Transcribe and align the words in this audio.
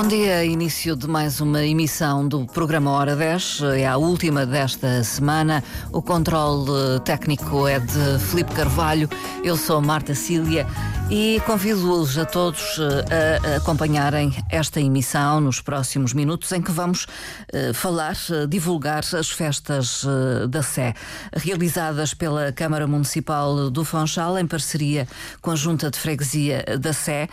Bom 0.00 0.06
dia, 0.06 0.44
início 0.44 0.94
de 0.94 1.08
mais 1.08 1.40
uma 1.40 1.66
emissão 1.66 2.28
do 2.28 2.46
programa 2.46 2.92
Hora 2.92 3.16
10. 3.16 3.62
É 3.78 3.84
a 3.84 3.96
última 3.96 4.46
desta 4.46 5.02
semana. 5.02 5.60
O 5.92 6.00
controle 6.00 7.00
técnico 7.04 7.66
é 7.66 7.80
de 7.80 8.18
Filipe 8.20 8.52
Carvalho. 8.52 9.10
Eu 9.42 9.56
sou 9.56 9.82
Marta 9.82 10.14
Cília 10.14 10.68
e 11.10 11.40
convido-os 11.46 12.18
a 12.18 12.26
todos 12.26 12.78
eh, 12.78 13.38
a 13.54 13.56
acompanharem 13.56 14.30
esta 14.50 14.78
emissão 14.78 15.40
nos 15.40 15.58
próximos 15.58 16.12
minutos 16.12 16.52
em 16.52 16.60
que 16.60 16.70
vamos 16.70 17.06
eh, 17.50 17.72
falar, 17.72 18.14
eh, 18.30 18.46
divulgar 18.46 19.02
as 19.14 19.30
festas 19.30 20.04
da 20.50 20.62
Sé, 20.62 20.92
realizadas 21.32 22.12
pela 22.12 22.52
Câmara 22.52 22.86
Municipal 22.86 23.70
do 23.70 23.84
Funchal 23.84 24.38
em 24.38 24.46
parceria 24.46 25.08
com 25.40 25.50
a 25.50 25.56
Junta 25.56 25.90
de 25.90 25.98
Freguesia 25.98 26.64
da 26.78 26.92
Sé. 26.92 27.28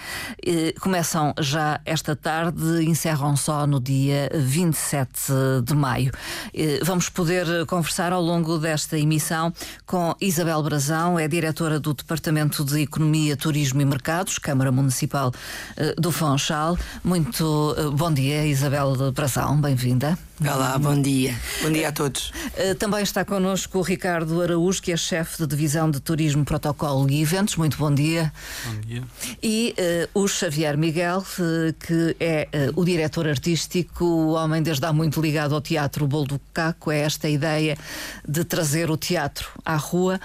Começam 0.80 1.34
já 1.40 1.80
esta 1.86 2.16
tarde, 2.16 2.86
encerram 2.86 3.36
só 3.36 3.68
no 3.68 3.80
dia 3.80 4.30
27 4.34 5.32
de 5.64 5.76
maio. 5.76 6.12
Vamos 6.84 7.10
poder 7.10 7.66
conversar 7.66 8.14
ao 8.14 8.22
longo 8.22 8.58
desta 8.58 8.98
emissão 8.98 9.52
com 9.86 10.16
Isabel 10.22 10.62
Brazão, 10.64 11.20
é 11.20 11.28
diretora 11.28 11.80
do 11.80 11.94
Departamento 11.94 12.64
de 12.64 12.82
Economia, 12.82 13.36
Turismo 13.36 13.65
Turismo 13.66 13.82
e 13.82 13.86
Mercados, 13.86 14.38
Câmara 14.38 14.72
Municipal 14.72 15.34
eh, 15.76 15.96
do 15.98 16.12
Fonchal. 16.12 16.78
Muito 17.04 17.76
eh, 17.76 17.90
bom 17.90 18.14
dia, 18.14 18.46
Isabel 18.46 18.96
de 18.96 19.12
Brazão, 19.12 19.60
bem-vinda. 19.60 20.16
Olá, 20.42 20.78
bom 20.78 21.02
dia. 21.02 21.34
Bom 21.62 21.72
dia 21.72 21.88
a 21.88 21.92
todos. 21.94 22.34
Eh, 22.58 22.74
também 22.74 23.02
está 23.02 23.24
connosco 23.24 23.80
o 23.80 23.82
Ricardo 23.82 24.42
Araújo, 24.42 24.82
que 24.82 24.92
é 24.92 24.98
chefe 24.98 25.38
de 25.38 25.48
divisão 25.48 25.90
de 25.90 26.02
Turismo, 26.02 26.44
Protocolo 26.44 27.10
e 27.10 27.22
Eventos. 27.22 27.56
Muito 27.56 27.78
bom 27.78 27.90
dia. 27.90 28.34
Bom 28.66 28.82
dia. 28.82 29.04
E 29.42 29.74
uh, 30.14 30.24
o 30.24 30.28
Xavier 30.28 30.78
Miguel, 30.78 31.20
uh, 31.20 31.74
que 31.80 32.18
é 32.20 32.50
uh, 32.54 32.82
o 32.82 32.84
diretor 32.84 33.30
artístico, 33.30 34.04
o 34.04 34.32
homem 34.34 34.62
desde 34.62 34.86
há 34.86 34.92
muito 34.92 35.22
ligado 35.22 35.56
ao 35.56 35.62
teatro 35.62 36.06
Bolo 36.06 36.26
do 36.26 36.42
Caco. 36.54 36.92
É 36.92 37.00
esta 37.00 37.30
ideia 37.30 37.78
de 38.28 38.44
trazer 38.44 38.92
o 38.92 38.98
teatro 38.98 39.48
à 39.64 39.78
rua. 39.78 40.20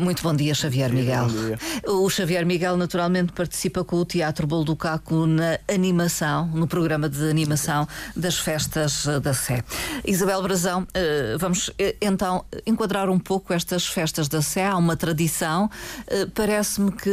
muito 0.00 0.22
bom 0.22 0.34
dia, 0.34 0.54
Xavier 0.54 0.90
Miguel. 0.90 1.26
Bom 1.26 1.46
dia. 1.46 1.58
O 1.86 2.08
Xavier 2.08 2.46
Miguel, 2.46 2.55
naturalmente, 2.76 3.32
participa 3.32 3.84
com 3.84 3.96
o 3.96 4.04
Teatro 4.04 4.46
Bolo 4.46 4.64
do 4.64 4.76
Caco 4.76 5.26
na 5.26 5.58
animação, 5.68 6.46
no 6.48 6.66
programa 6.66 7.08
de 7.08 7.28
animação 7.28 7.86
das 8.14 8.38
festas 8.38 9.06
da 9.22 9.34
Sé. 9.34 9.62
Isabel 10.04 10.42
Brazão, 10.42 10.86
eh, 10.94 11.36
vamos 11.38 11.70
eh, 11.78 11.96
então 12.00 12.44
enquadrar 12.66 13.10
um 13.10 13.18
pouco 13.18 13.52
estas 13.52 13.86
festas 13.86 14.28
da 14.28 14.40
Sé. 14.40 14.66
Há 14.66 14.76
uma 14.76 14.96
tradição. 14.96 15.70
Eh, 16.06 16.26
parece-me 16.34 16.92
que 16.92 17.10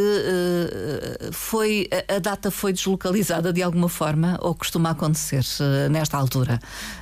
foi 1.31 1.89
a 2.07 2.19
data 2.19 2.49
foi 2.49 2.73
deslocalizada 2.73 3.51
de 3.51 3.61
alguma 3.61 3.89
forma 3.89 4.37
ou 4.41 4.55
costuma 4.55 4.91
acontecer 4.91 5.43
nesta 5.89 6.17
altura? 6.17 6.59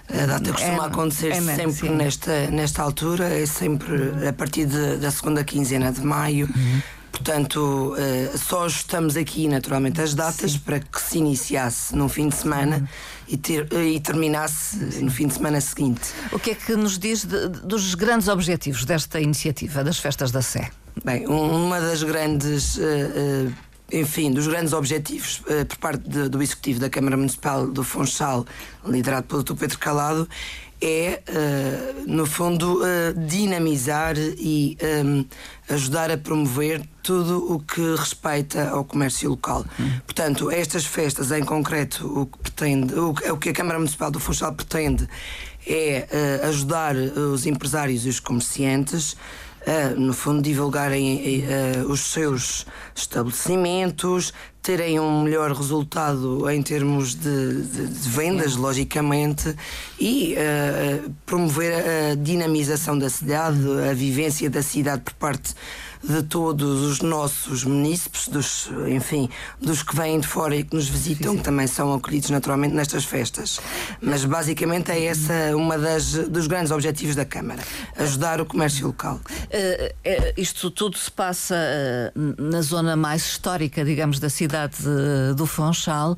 A 0.09 0.25
data 0.25 0.51
costuma 0.51 0.83
é, 0.83 0.87
acontecer 0.87 1.31
é, 1.31 1.41
sempre 1.41 1.89
nesta, 1.89 2.47
nesta 2.51 2.81
altura, 2.81 3.25
é 3.29 3.45
sempre 3.45 4.27
a 4.27 4.33
partir 4.33 4.65
de, 4.65 4.97
da 4.97 5.11
segunda 5.11 5.43
quinzena 5.43 5.91
de 5.91 6.01
maio. 6.01 6.47
Uhum. 6.47 6.81
Portanto, 7.11 7.93
uh, 7.93 8.37
só 8.37 8.65
ajustamos 8.65 9.17
aqui 9.17 9.47
naturalmente 9.47 10.01
as 10.01 10.13
datas 10.13 10.53
Sim. 10.53 10.59
para 10.59 10.79
que 10.79 11.01
se 11.01 11.17
iniciasse 11.17 11.95
num 11.95 12.07
fim 12.07 12.29
de 12.29 12.35
semana 12.35 12.77
uhum. 12.77 12.87
e, 13.27 13.37
ter, 13.37 13.67
uh, 13.71 13.83
e, 13.83 13.99
terminasse 13.99 14.91
Sim. 14.91 15.03
no 15.03 15.11
fim 15.11 15.27
de 15.27 15.33
semana 15.33 15.59
seguinte. 15.59 16.01
O 16.31 16.39
que 16.39 16.51
é 16.51 16.55
que 16.55 16.75
nos 16.75 16.97
diz 16.97 17.25
de, 17.25 17.49
dos 17.49 17.95
grandes 17.95 18.27
objetivos 18.27 18.85
desta 18.85 19.19
iniciativa 19.19 19.83
das 19.83 19.99
Festas 19.99 20.31
da 20.31 20.41
Sé? 20.41 20.69
Bem, 21.03 21.25
uma 21.27 21.79
das 21.79 22.03
grandes. 22.03 22.77
Enfim, 23.91 24.31
dos 24.31 24.47
grandes 24.47 24.73
objetivos 24.73 25.41
por 25.67 25.77
parte 25.77 26.07
de, 26.07 26.29
do 26.29 26.41
Executivo 26.41 26.79
da 26.79 26.89
Câmara 26.89 27.17
Municipal 27.17 27.67
do 27.67 27.83
Funchal, 27.83 28.45
liderado 28.85 29.27
pelo 29.27 29.43
Dr. 29.43 29.55
Pedro 29.55 29.79
Calado, 29.79 30.29
é, 30.81 31.21
uh, 31.29 32.11
no 32.11 32.25
fundo, 32.25 32.81
uh, 32.81 33.27
dinamizar 33.27 34.15
e 34.17 34.75
ajudar 35.69 36.09
a 36.09 36.17
promover 36.17 36.81
tudo 37.03 37.53
o 37.53 37.59
que 37.59 37.95
respeita 37.95 38.69
ao 38.69 38.83
comércio 38.83 39.29
local. 39.29 39.63
Hum. 39.79 39.91
Portanto, 40.05 40.49
estas 40.49 40.85
festas 40.85 41.31
em 41.31 41.43
concreto, 41.43 42.07
o 42.07 42.25
que 42.25 42.37
pretende, 42.39 42.95
o, 42.95 43.11
o 43.11 43.37
que 43.37 43.49
a 43.49 43.53
Câmara 43.53 43.77
Municipal 43.77 44.09
do 44.09 44.19
Funchal 44.19 44.53
pretende 44.53 45.07
é 45.67 46.07
ajudar 46.47 46.95
os 46.95 47.45
empresários 47.45 48.03
e 48.07 48.09
os 48.09 48.19
comerciantes 48.19 49.15
a, 49.65 49.89
no 49.95 50.13
fundo, 50.13 50.41
divulgarem 50.41 51.43
os 51.87 51.99
seus 52.01 52.65
estabelecimentos, 52.95 54.33
terem 54.61 54.99
um 54.99 55.23
melhor 55.23 55.51
resultado 55.51 56.49
em 56.49 56.61
termos 56.61 57.15
de, 57.15 57.63
de, 57.63 57.87
de 57.87 58.09
vendas, 58.09 58.55
logicamente, 58.55 59.55
e 59.99 60.35
promover 61.25 61.73
a 61.73 62.15
dinamização 62.15 62.97
da 62.97 63.09
cidade, 63.09 63.59
a 63.89 63.93
vivência 63.93 64.49
da 64.49 64.61
cidade 64.61 65.01
por 65.01 65.13
parte 65.13 65.55
de 66.03 66.23
todos 66.23 66.81
os 66.81 67.01
nossos 67.01 67.63
munícipes, 67.63 68.27
dos, 68.27 68.69
enfim, 68.87 69.29
dos 69.59 69.83
que 69.83 69.95
vêm 69.95 70.19
de 70.19 70.27
fora 70.27 70.55
e 70.55 70.63
que 70.63 70.75
nos 70.75 70.87
visitam, 70.87 71.37
que 71.37 71.43
também 71.43 71.67
são 71.67 71.93
acolhidos 71.93 72.29
naturalmente 72.29 72.73
nestas 72.73 73.05
festas. 73.05 73.59
Mas 74.01 74.25
basicamente 74.25 74.91
é 74.91 75.05
essa 75.05 75.55
uma 75.55 75.77
das 75.77 76.13
dos 76.13 76.47
grandes 76.47 76.71
objetivos 76.71 77.15
da 77.15 77.25
Câmara, 77.25 77.61
ajudar 77.97 78.41
o 78.41 78.45
comércio 78.45 78.87
local. 78.87 79.15
Uh, 79.15 79.19
uh, 79.19 80.33
isto 80.37 80.71
tudo 80.71 80.97
se 80.97 81.11
passa 81.11 81.55
uh, 81.55 82.41
na 82.41 82.61
zona 82.61 82.95
mais 82.95 83.23
histórica, 83.25 83.85
digamos, 83.85 84.19
da 84.19 84.29
cidade 84.29 84.75
de, 84.77 85.35
do 85.35 85.45
Funchal. 85.45 86.15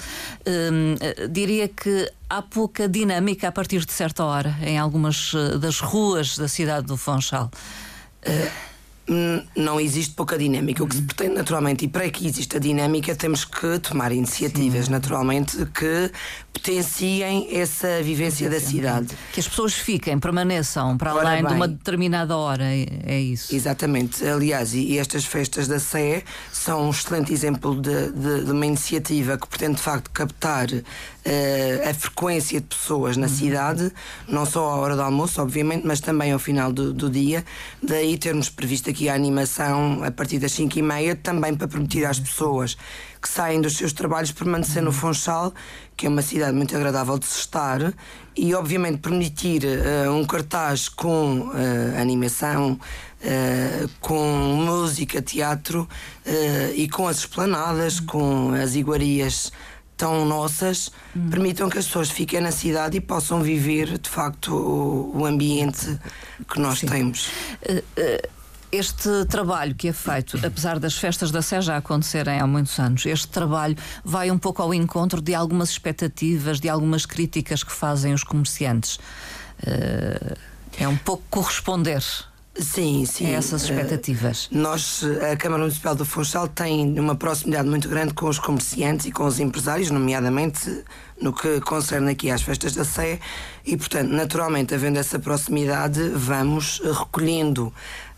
diria 1.30 1.68
que 1.68 2.12
há 2.30 2.42
pouca 2.42 2.88
dinâmica 2.88 3.48
a 3.48 3.52
partir 3.52 3.86
de 3.86 3.92
certa 3.92 4.24
hora 4.24 4.56
em 4.62 4.78
algumas 4.78 5.34
das 5.60 5.80
ruas 5.80 6.38
da 6.38 6.48
cidade 6.48 6.88
do 6.88 6.98
Funchal. 6.98 7.52
Hum, 9.10 9.44
não 9.56 9.80
existe 9.80 10.14
pouca 10.16 10.38
dinâmica. 10.38 10.84
O 10.84 10.88
que 10.88 10.96
se 10.96 11.02
uhum. 11.02 11.08
pretende 11.08 11.36
naturalmente, 11.36 11.86
e 11.86 11.88
para 11.88 12.10
que 12.10 12.26
exista 12.26 12.60
dinâmica, 12.60 13.16
temos 13.16 13.44
que 13.44 13.80
tomar 13.80 14.12
iniciativas, 14.12 14.86
Sim. 14.86 14.92
naturalmente, 14.92 15.66
que 15.66 16.12
potenciem 16.54 17.48
essa 17.52 18.02
vivência 18.04 18.50
da 18.50 18.60
cidade. 18.60 19.08
Que 19.34 19.40
as 19.40 19.48
pessoas 19.48 19.74
fiquem, 19.74 20.20
permaneçam 20.20 20.96
para 20.98 21.14
Ora 21.14 21.30
além 21.30 21.42
bem, 21.42 21.50
de 21.50 21.56
uma 21.56 21.68
determinada 21.68 22.38
hora, 22.38 22.64
é, 22.64 22.86
é 23.06 23.20
isso. 23.20 23.54
Exatamente. 23.54 24.24
Aliás, 24.26 24.74
e, 24.74 24.98
estas 24.98 25.26
festas 25.26 25.68
da 25.68 25.80
Sé 25.80 26.24
são 26.52 26.88
um 26.88 26.92
excelente 26.92 27.34
exemplo 27.34 27.82
de, 27.82 28.12
de, 28.12 28.46
de 28.46 28.52
uma 28.52 28.66
iniciativa 28.66 29.38
que 29.38 29.48
pretende, 29.48 29.76
de 29.76 29.82
facto, 29.82 30.12
captar 30.12 30.68
uh, 30.72 31.90
a 31.90 31.94
frequência 31.94 32.62
de 32.62 32.68
pessoas 32.68 33.18
na 33.18 33.28
uhum. 33.28 33.34
cidade, 33.34 33.92
não 34.28 34.46
só 34.46 34.70
à 34.70 34.76
hora 34.76 34.96
do 34.96 35.02
almoço, 35.02 35.42
obviamente, 35.42 35.86
mas 35.86 36.00
também 36.00 36.32
ao 36.32 36.40
final 36.40 36.72
do, 36.72 36.94
do 36.94 37.10
dia. 37.10 37.44
Daí 37.82 38.18
termos 38.18 38.50
previsto 38.50 38.90
aqui 38.90 39.10
a 39.10 39.16
animação 39.16 40.04
a 40.04 40.12
partir 40.12 40.38
das 40.38 40.52
5 40.52 40.78
e 40.78 40.82
meia, 40.82 41.16
também 41.16 41.56
para 41.56 41.68
permitir 41.68 42.06
às 42.06 42.20
pessoas 42.20 42.78
que 43.24 43.30
saem 43.30 43.62
dos 43.62 43.78
seus 43.78 43.94
trabalhos 43.94 44.34
permanecer 44.34 44.84
no 44.84 44.92
Funchal, 44.92 45.54
que 45.96 46.06
é 46.06 46.10
uma 46.10 46.22
cidade 46.22 46.54
muito 46.54 46.76
agradável 46.76 47.18
de 47.18 47.26
se 47.26 47.40
estar, 47.40 47.94
e 48.36 48.54
obviamente 48.56 48.98
permitir 48.98 49.64
uh, 49.64 50.12
um 50.12 50.26
cartaz 50.26 50.90
com 50.90 51.50
uh, 51.50 52.02
animação, 52.02 52.74
uh, 52.74 53.90
com 54.00 54.26
música, 54.66 55.22
teatro 55.22 55.88
e 56.76 56.88
com 56.90 57.08
as 57.08 57.18
esplanadas, 57.18 58.00
com 58.00 58.54
as 58.54 58.76
iguarias 58.76 59.52
tão 59.96 60.26
nossas, 60.26 60.92
hum. 61.16 61.30
permitam 61.30 61.70
que 61.70 61.78
as 61.78 61.86
pessoas 61.86 62.10
fiquem 62.10 62.42
na 62.42 62.52
cidade 62.52 62.98
e 62.98 63.02
possam 63.02 63.42
viver 63.42 63.98
de 64.00 64.10
facto 64.10 64.54
o, 64.54 65.20
o 65.20 65.26
ambiente 65.26 66.00
que 66.52 66.60
nós 66.60 66.80
Sim. 66.80 66.88
temos. 66.88 67.30
Este 68.74 69.26
trabalho 69.26 69.76
que 69.76 69.88
é 69.88 69.94
feito, 69.94 70.44
apesar 70.44 70.80
das 70.80 70.98
festas 70.98 71.30
da 71.30 71.44
Sé 71.44 71.62
já 71.62 71.78
acontecerem 71.78 72.40
há 72.40 72.48
muitos 72.48 72.80
anos, 72.80 73.06
este 73.06 73.28
trabalho 73.28 73.78
vai 74.04 74.32
um 74.32 74.38
pouco 74.40 74.64
ao 74.64 74.74
encontro 74.74 75.22
de 75.22 75.36
algumas 75.36 75.70
expectativas, 75.70 76.60
de 76.60 76.68
algumas 76.68 77.06
críticas 77.06 77.64
que 77.64 77.72
fazem 77.72 78.16
os 78.16 78.24
comerciantes. 78.24 78.96
Uh, 79.62 80.36
é 80.80 80.88
um 80.88 80.98
pouco 80.98 81.22
corresponder 81.30 82.02
Sim, 82.56 83.04
sim. 83.06 83.28
A 83.28 83.38
essas 83.38 83.64
expectativas. 83.64 84.46
Uh, 84.46 84.58
nós, 84.58 85.04
a 85.32 85.36
Câmara 85.36 85.64
Municipal 85.64 85.96
do 85.96 86.06
Funchal 86.06 86.48
tem 86.48 87.00
uma 87.00 87.16
proximidade 87.16 87.68
muito 87.68 87.90
grande 87.90 88.14
com 88.14 88.28
os 88.28 88.38
comerciantes 88.38 89.08
e 89.08 89.12
com 89.12 89.26
os 89.26 89.40
empresários, 89.40 89.90
nomeadamente 89.90 90.84
no 91.20 91.34
que 91.34 91.60
concerne 91.62 92.12
aqui 92.12 92.30
às 92.30 92.44
festas 92.44 92.76
da 92.76 92.86
Sé, 92.86 93.20
e 93.66 93.76
portanto, 93.76 94.10
naturalmente, 94.10 94.76
havendo 94.76 95.00
essa 95.00 95.18
proximidade, 95.18 96.10
vamos 96.10 96.80
recolhendo 96.84 97.74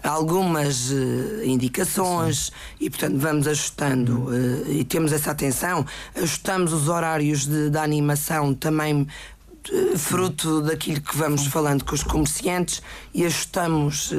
algumas 0.06 0.92
uh, 0.92 1.44
indicações 1.44 2.46
Sim. 2.46 2.52
e, 2.80 2.90
portanto, 2.90 3.18
vamos 3.18 3.48
ajustando 3.48 4.28
uh, 4.28 4.72
e 4.72 4.84
temos 4.84 5.12
essa 5.12 5.31
atenção. 5.31 5.86
Ajustamos 6.16 6.72
os 6.74 6.88
horários 6.88 7.46
de, 7.46 7.69
da 7.69 7.84
animação 7.84 8.54
também 8.54 9.02
uh, 9.02 9.98
fruto 9.98 10.62
daquilo 10.62 11.02
que 11.02 11.18
vamos 11.18 11.48
falando 11.48 11.84
com 11.84 11.96
os 11.96 12.04
comerciantes 12.04 12.81
e 13.13 13.25
ajustamos 13.25 14.13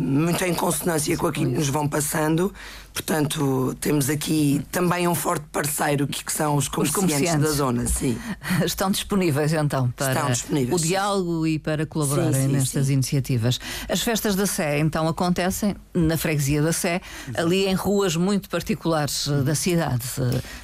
muito 0.00 0.44
em 0.44 0.54
consonância 0.54 1.16
com 1.16 1.28
aquilo 1.28 1.50
que 1.50 1.56
nos 1.56 1.68
vão 1.68 1.88
passando. 1.88 2.52
Portanto, 2.92 3.76
temos 3.80 4.10
aqui 4.10 4.60
também 4.70 5.08
um 5.08 5.14
forte 5.14 5.44
parceiro 5.50 6.06
que, 6.06 6.24
que 6.24 6.32
são 6.32 6.56
os 6.56 6.68
comerciantes, 6.68 7.04
os 7.04 7.14
comerciantes, 7.14 7.48
da 7.48 7.56
zona. 7.56 7.86
Sim. 7.86 8.18
Estão 8.64 8.90
disponíveis 8.90 9.52
então 9.52 9.90
para 9.96 10.28
disponíveis, 10.30 10.80
o 10.80 10.84
diálogo 10.84 11.46
e 11.46 11.58
para 11.58 11.86
colaborarem 11.86 12.32
sim, 12.32 12.46
sim, 12.46 12.52
nestas 12.52 12.86
sim. 12.86 12.92
iniciativas. 12.94 13.58
As 13.88 14.02
festas 14.02 14.36
da 14.36 14.46
Sé 14.46 14.78
então 14.78 15.08
acontecem 15.08 15.74
na 15.94 16.16
freguesia 16.16 16.62
da 16.62 16.72
Sé, 16.72 17.00
ali 17.34 17.66
em 17.66 17.74
ruas 17.74 18.16
muito 18.16 18.48
particulares 18.48 19.28
eh, 19.28 19.42
da 19.42 19.54
cidade. 19.54 20.04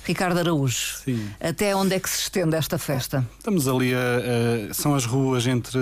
Ricardo 0.04 0.38
Araújo, 0.38 0.98
até 1.40 1.74
onde 1.74 1.94
é 1.94 2.00
que 2.00 2.08
se 2.08 2.20
estende 2.22 2.56
esta 2.56 2.78
festa? 2.78 3.26
Estamos 3.38 3.66
ali 3.66 3.94
a, 3.94 4.70
a 4.70 4.74
são 4.74 4.94
as 4.94 5.04
ruas 5.04 5.46
entre 5.46 5.78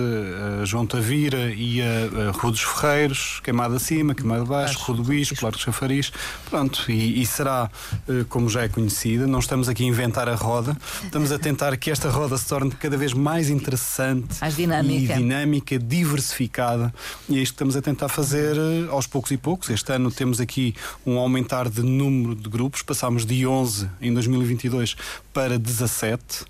a 0.60 0.64
João 0.64 0.86
Tavira 0.86 1.52
e 1.52 1.80
a, 1.82 2.28
a 2.28 2.30
Rua 2.30 2.52
dos 2.52 2.62
Ferreiros, 2.62 3.40
Queimada 3.42 3.76
Acima, 3.76 4.14
Queimada 4.14 4.44
Baixo, 4.44 4.78
Rua 4.78 4.96
do 4.96 5.04
Bispo, 5.04 5.36
Largo 5.42 5.58
Chafariz. 5.58 6.12
Pronto, 6.50 6.84
e, 6.88 7.22
e, 7.22 7.26
será 7.26 7.70
eh, 8.08 8.24
como 8.28 8.48
já 8.48 8.62
é 8.62 8.68
conhecida. 8.68 9.26
Não 9.26 9.38
estamos 9.38 9.68
aqui 9.68 9.84
a 9.84 9.86
inventar 9.86 10.28
a 10.28 10.34
roda, 10.34 10.76
estamos 11.02 11.32
a 11.32 11.38
tentar 11.38 11.76
que 11.76 11.90
esta 11.90 12.08
roda 12.08 12.36
se 12.38 12.46
torne 12.46 12.70
cada 12.70 12.96
vez 12.96 13.12
mais 13.12 13.50
interessante, 13.50 14.40
mais 14.40 14.56
dinâmica, 14.56 15.14
e 15.14 15.16
dinâmica 15.16 15.78
diversificada. 15.78 16.94
E 17.28 17.38
é 17.38 17.42
isto 17.42 17.52
que 17.52 17.56
estamos 17.56 17.76
a 17.76 17.82
tentar 17.82 18.08
fazer 18.08 18.56
eh, 18.56 18.88
aos 18.90 19.06
poucos 19.06 19.30
e 19.30 19.36
poucos. 19.36 19.70
Este 19.70 19.92
ano 19.92 20.10
temos 20.10 20.40
aqui 20.40 20.74
um 21.04 21.18
aumentar 21.18 21.68
de 21.68 21.82
número 21.82 22.34
de 22.34 22.48
grupos, 22.48 22.82
passámos 22.82 23.26
de 23.26 23.46
11 23.46 23.88
em 24.00 24.12
2022 24.14 24.96
para 25.32 25.58
17. 25.58 26.44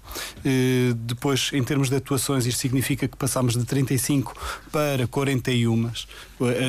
Eh, 0.45 0.95
depois, 0.95 1.51
em 1.53 1.63
termos 1.63 1.89
de 1.89 1.97
atuações, 1.97 2.47
isto 2.47 2.61
significa 2.61 3.09
que 3.09 3.17
passámos 3.17 3.55
de 3.55 3.65
35 3.65 4.35
para 4.71 5.07
41 5.07 5.91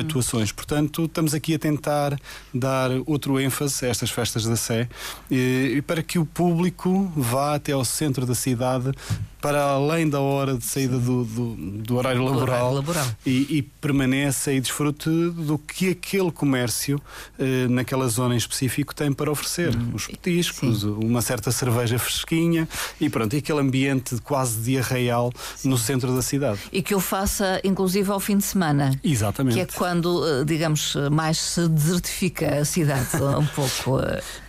atuações. 0.00 0.52
Portanto, 0.52 1.04
estamos 1.04 1.34
aqui 1.34 1.54
a 1.54 1.58
tentar 1.58 2.18
dar 2.52 2.90
outro 3.08 3.40
ênfase 3.40 3.86
a 3.86 3.88
estas 3.88 4.10
festas 4.10 4.44
da 4.44 4.56
Sé 4.56 4.88
e, 5.30 5.82
para 5.86 6.02
que 6.02 6.18
o 6.18 6.26
público 6.26 7.10
vá 7.16 7.54
até 7.54 7.72
ao 7.72 7.84
centro 7.84 8.26
da 8.26 8.34
cidade 8.34 8.92
para 9.40 9.62
além 9.62 10.08
da 10.08 10.20
hora 10.20 10.56
de 10.56 10.64
saída 10.64 10.98
do, 10.98 11.24
do, 11.24 11.54
do 11.56 11.96
horário 11.96 12.24
laboral, 12.24 12.42
horário 12.42 12.74
laboral. 12.74 13.06
E, 13.24 13.58
e, 13.58 13.62
permaneça 13.62 14.52
e 14.52 14.60
desfrute 14.60 15.08
do 15.08 15.58
que 15.58 15.90
aquele 15.90 16.30
comércio 16.30 17.00
eh, 17.38 17.68
naquela 17.68 18.08
zona 18.08 18.34
em 18.34 18.38
específico 18.38 18.94
tem 18.94 19.12
para 19.12 19.30
oferecer. 19.30 19.74
Hum, 19.76 19.92
Os 19.94 20.06
petiscos, 20.06 20.80
sim. 20.80 20.98
uma 21.02 21.22
certa 21.22 21.52
cerveja 21.52 21.98
fresquinha 21.98 22.68
e 23.00 23.08
pronto, 23.08 23.34
e 23.34 23.38
aquele 23.38 23.60
ambiente 23.60 24.16
quase 24.22 24.58
de 24.60 24.78
arraial 24.78 25.32
sim. 25.56 25.68
no 25.68 25.78
centro 25.78 26.14
da 26.14 26.22
cidade. 26.22 26.58
E 26.72 26.82
que 26.82 26.94
o 26.94 27.00
faça 27.00 27.60
inclusive 27.62 28.10
ao 28.10 28.20
fim 28.20 28.38
de 28.38 28.44
semana. 28.44 28.98
Exatamente. 29.04 29.54
Que 29.54 29.60
é 29.60 29.66
quando, 29.66 30.26
eh, 30.26 30.44
digamos, 30.44 30.96
mais 31.10 31.38
se 31.38 31.68
desertifica 31.68 32.60
a 32.60 32.64
cidade 32.64 33.08
um 33.22 33.46
pouco. 33.46 34.00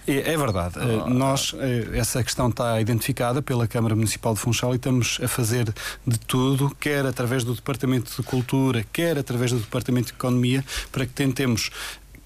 É, 0.10 0.34
é 0.34 0.38
verdade. 0.38 0.76
Oh. 0.80 1.10
Nós, 1.10 1.54
eh, 1.60 1.98
essa 1.98 2.24
questão 2.24 2.50
está 2.50 2.80
identificada 2.82 3.42
pela 3.42 3.68
Câmara 3.68 3.96
Municipal 3.96 4.34
de 4.34 4.40
Funchal 4.40 4.74
e 4.74 4.78
estamos 4.78 5.20
a 5.22 5.28
fazer 5.28 5.74
de 6.06 6.20
tudo, 6.20 6.76
quer 6.80 7.06
através 7.06 7.44
do 7.44 7.54
Departamento 7.54 8.12
de 8.16 8.24
Cultura, 8.24 8.84
quer 8.92 9.18
através 9.18 9.52
do 9.52 9.60
Departamento 9.60 10.08
de 10.08 10.14
Economia, 10.14 10.66
para 10.92 11.06
que 11.06 11.14
tentemos 11.14 11.70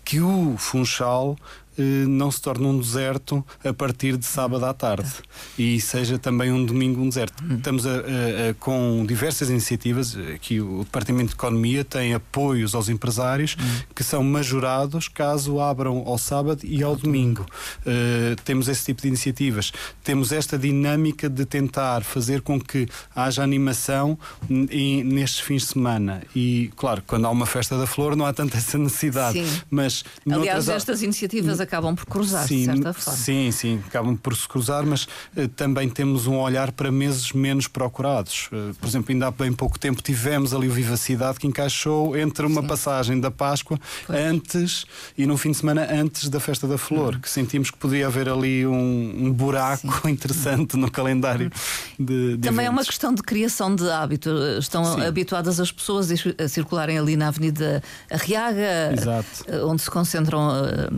que 0.06 0.20
o 0.20 0.56
Funchal 0.58 1.38
não 1.78 2.32
se 2.32 2.42
torne 2.42 2.66
um 2.66 2.80
deserto 2.80 3.46
a 3.64 3.74
partir 3.74 4.18
de 4.18 4.26
sábado 4.26 4.66
à 4.66 4.74
tarde 4.74 5.12
e 5.58 5.80
seja 5.80 6.18
também 6.18 6.52
um 6.52 6.64
domingo 6.66 7.02
um 7.02 7.10
deserto. 7.10 7.44
Hum. 7.44 7.58
Estamos 7.58 7.86
a, 7.86 7.92
a, 7.92 7.96
a, 7.96 8.54
com 8.60 9.06
diversas 9.08 9.50
iniciativas. 9.50 10.16
Aqui 10.36 10.62
o 10.62 10.84
Departamento 10.84 11.30
de 11.30 11.36
Economia 11.36 11.84
tem 11.84 12.14
apoios 12.14 12.76
aos 12.76 12.90
empresários 12.90 13.56
hum. 13.60 13.82
que 13.96 14.04
são 14.04 14.24
majorados 14.24 15.08
caso 15.08 15.60
abram 15.60 16.04
ao 16.06 16.18
sábado 16.18 16.62
e 16.64 16.84
ao 16.84 16.96
domingo. 16.96 17.46
Uh, 17.82 18.36
temos 18.44 18.68
esse 18.68 18.86
tipo 18.86 19.02
de 19.02 19.08
iniciativas. 19.08 19.72
Temos 20.04 20.32
esta 20.32 20.58
dinâmica 20.58 21.30
de 21.30 21.46
tentar 21.46 22.04
fazer 22.04 22.42
com 22.42 22.60
que 22.60 22.88
haja 23.16 23.44
animação 23.44 24.18
nestes 24.50 25.40
fins 25.40 25.64
de 25.64 25.68
semana. 25.70 26.24
E, 26.36 26.72
claro, 26.76 27.04
quando 27.06 27.26
há 27.26 27.30
uma 27.30 27.46
festa 27.46 27.78
da 27.78 27.88
flor 27.88 28.16
não 28.16 28.26
há 28.26 28.34
tanta 28.34 28.58
essa 28.58 28.78
necessidade. 28.78 29.44
Sim. 29.44 29.62
Mas, 29.70 30.04
Aliás, 30.30 30.70
estas 30.70 31.02
iniciativas 31.02 31.60
acabam 31.64 31.96
por 31.96 32.06
cruzar, 32.06 32.48
sim, 32.48 32.60
de 32.60 32.66
certa 32.66 32.94
forma. 32.94 33.20
Sim, 33.20 33.52
sim, 33.52 33.82
acabam 33.88 34.16
por 34.16 34.36
se 34.36 34.48
cruzar, 34.48 34.86
mas 34.86 35.04
uh, 35.04 35.48
também 35.56 35.90
temos 35.90 36.28
um 36.28 36.38
olhar 36.38 36.72
para 36.72 36.92
meses 36.92 37.32
menos 37.32 37.68
procurados. 37.68 38.50
Uh, 38.52 38.74
por 38.76 38.88
exemplo, 38.88 39.12
ainda 39.12 39.28
há 39.28 39.32
bem 39.32 39.52
pouco 39.52 39.80
tempo 39.80 40.02
tivemos 40.02 40.54
ali 40.54 40.68
o 40.68 40.72
Vivacidade 40.72 41.40
que 41.40 41.48
encaixou 41.48 42.18
entre 42.18 42.46
uma 42.46 42.62
sim. 42.62 42.68
passagem 42.68 43.20
da 43.20 43.32
Páscoa 43.32 43.80
pois. 44.06 44.20
antes 44.20 44.86
e 45.18 45.26
num 45.26 45.38
fim 45.38 45.52
de 45.52 45.58
semana 45.58 45.88
antes 45.92 46.30
da 46.30 46.40
Festa 46.40 46.68
da 46.68 46.78
Flor, 46.78 47.16
uhum. 47.16 47.20
que 47.20 47.30
sentimos 47.30 47.72
que 47.72 47.78
podia 47.78 48.08
haver 48.08 48.30
ali 48.30 48.66
um, 48.66 49.26
um 49.26 49.32
buraco 49.32 50.02
sim. 50.02 50.10
interessante 50.12 50.78
no 50.78 50.90
calendário 50.90 51.52
uhum. 52.00 52.06
de, 52.06 52.38
de 52.38 52.38
Também 52.38 52.66
eventos. 52.66 52.66
é 52.66 52.70
uma 52.70 52.86
questão 52.86 53.14
de 53.14 53.22
criação 53.22 53.76
de 53.76 53.90
hábito. 53.90 54.30
Estão 54.60 54.84
sim. 54.86 55.06
habituadas 55.06 55.60
as 55.60 55.72
pessoas 55.72 56.10
a 56.12 56.48
circularem 56.48 56.98
ali 56.98 57.16
na 57.16 57.28
Avenida 57.28 57.82
Arriaga, 58.10 58.94
Exato. 58.94 59.46
Eh, 59.48 59.64
onde 59.64 59.82
se 59.82 59.90
concentram 59.90 60.50
a 60.50 60.94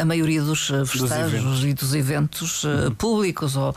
a 0.00 0.03
maioria 0.04 0.42
dos 0.42 0.70
eh, 0.70 0.84
festejos 0.84 1.64
e 1.64 1.72
dos 1.74 1.94
eventos 1.94 2.64
uh, 2.64 2.90
públicos, 2.96 3.56
ou 3.56 3.74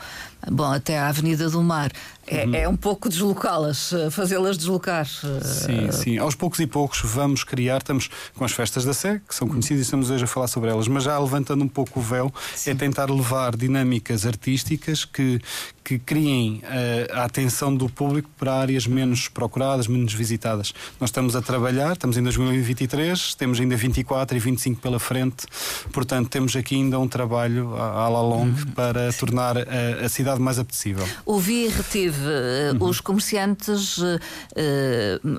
bom, 0.50 0.70
até 0.72 0.98
à 0.98 1.08
Avenida 1.08 1.48
do 1.48 1.62
Mar. 1.62 1.90
É, 2.30 2.44
uhum. 2.44 2.54
é 2.54 2.68
um 2.68 2.76
pouco 2.76 3.08
deslocá-las, 3.08 3.92
eh, 3.92 4.10
fazê-las 4.10 4.58
deslocar. 4.58 5.06
Sim, 5.06 5.90
sim. 5.90 6.18
Aos 6.18 6.34
poucos 6.34 6.60
e 6.60 6.66
poucos 6.66 7.00
vamos 7.02 7.42
criar, 7.42 7.78
estamos 7.78 8.10
com 8.34 8.44
as 8.44 8.52
festas 8.52 8.84
da 8.84 8.92
Sé, 8.92 9.20
que 9.26 9.34
são 9.34 9.48
conhecidas 9.48 9.80
e 9.80 9.84
estamos 9.84 10.10
hoje 10.10 10.24
a 10.24 10.26
falar 10.26 10.48
sobre 10.48 10.68
elas, 10.68 10.86
mas 10.88 11.04
já 11.04 11.18
levantando 11.18 11.64
um 11.64 11.68
pouco 11.68 12.00
o 12.00 12.02
véu, 12.02 12.32
é 12.52 12.56
sim. 12.56 12.70
é 12.70 12.74
tentar 12.74 13.10
levar 13.10 13.56
dinâmicas 13.56 14.26
artísticas 14.26 15.04
que, 15.04 15.40
que 15.82 15.98
criem 15.98 16.62
uh, 16.64 17.18
a 17.18 17.24
atenção 17.24 17.74
do 17.74 17.88
público 17.88 18.28
para 18.38 18.52
áreas 18.52 18.86
menos 18.86 19.26
procuradas, 19.28 19.86
menos 19.86 20.12
visitadas. 20.12 20.74
Nós 21.00 21.08
estamos 21.08 21.34
a 21.34 21.40
trabalhar, 21.40 21.92
estamos 21.92 22.18
em 22.18 22.22
2023, 22.22 23.34
temos 23.36 23.58
ainda 23.58 23.74
24 23.74 24.36
e 24.36 24.40
25 24.40 24.82
pela 24.82 24.98
frente, 24.98 25.46
portanto 25.90 26.28
temos 26.28 26.54
aqui 26.56 26.74
ainda 26.74 26.98
um 26.98 27.08
trabalho 27.08 27.74
à, 27.74 28.06
la 28.06 28.20
longue 28.20 28.64
uhum. 28.64 28.72
para 28.72 29.10
sim. 29.10 29.18
tornar 29.18 29.56
a, 29.56 30.04
a, 30.04 30.08
cidade 30.10 30.40
mais 30.40 30.58
apetecível. 30.58 31.08
Ouvi 31.24 31.64
e 31.64 31.68
retive, 31.68 32.17
uhum. 32.18 32.88
os 32.88 33.00
comerciantes 33.00 33.98
uh, 33.98 34.18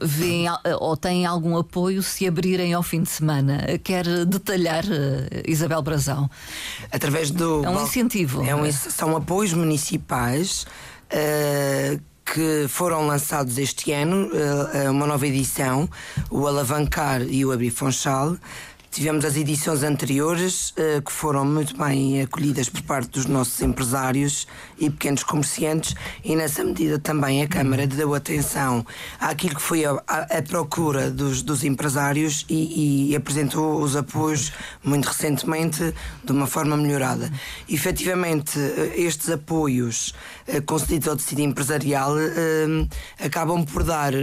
veem 0.01 0.47
ou 0.79 0.97
têm 0.97 1.25
algum 1.25 1.57
apoio 1.57 2.01
se 2.01 2.27
abrirem 2.27 2.73
ao 2.73 2.83
fim 2.83 3.03
de 3.03 3.09
semana. 3.09 3.65
Quer 3.83 4.05
detalhar, 4.25 4.83
Isabel 5.47 5.81
Brazão? 5.81 6.29
Através 6.91 7.31
do. 7.31 7.63
É 7.65 7.69
um 7.69 7.83
incentivo. 7.83 8.43
É 8.43 8.55
um, 8.55 8.71
são 8.71 9.15
apoios 9.15 9.53
municipais 9.53 10.65
uh, 11.13 12.01
que 12.25 12.67
foram 12.67 13.07
lançados 13.07 13.57
este 13.57 13.91
ano, 13.91 14.27
uh, 14.27 14.91
uma 14.91 15.07
nova 15.07 15.25
edição, 15.25 15.89
o 16.29 16.45
Alavancar 16.47 17.21
e 17.23 17.43
o 17.45 17.51
Abrir 17.51 17.71
Fonchal. 17.71 18.37
Tivemos 18.91 19.23
as 19.23 19.37
edições 19.37 19.83
anteriores 19.83 20.71
uh, 20.71 21.01
que 21.03 21.11
foram 21.11 21.45
muito 21.45 21.77
bem 21.77 22.23
acolhidas 22.23 22.69
por 22.69 22.81
parte 22.81 23.09
dos 23.11 23.27
nossos 23.27 23.61
empresários 23.61 24.47
e 24.79 24.89
pequenos 24.89 25.21
comerciantes, 25.21 25.93
e 26.23 26.35
nessa 26.35 26.63
medida 26.63 26.97
também 26.97 27.43
a 27.43 27.47
Câmara 27.47 27.85
deu 27.85 28.15
atenção 28.15 28.83
àquilo 29.19 29.55
que 29.55 29.61
foi 29.61 29.85
a, 29.85 29.91
a, 29.91 30.41
procura 30.41 31.11
dos, 31.11 31.43
dos 31.43 31.63
empresários 31.63 32.45
e, 32.49 33.11
e, 33.11 33.15
apresentou 33.15 33.79
os 33.79 33.95
apoios 33.95 34.51
muito 34.83 35.05
recentemente 35.05 35.93
de 36.23 36.31
uma 36.31 36.47
forma 36.47 36.75
melhorada. 36.75 37.31
Efetivamente, 37.69 38.59
eh, 38.59 38.93
estes 38.97 39.29
apoios 39.29 40.15
uh, 40.47 40.61
concedidos 40.63 41.07
ao 41.07 41.15
tecido 41.15 41.41
empresarial 41.41 42.13
acabam 43.23 43.63
por 43.63 43.83
dar 43.83 44.13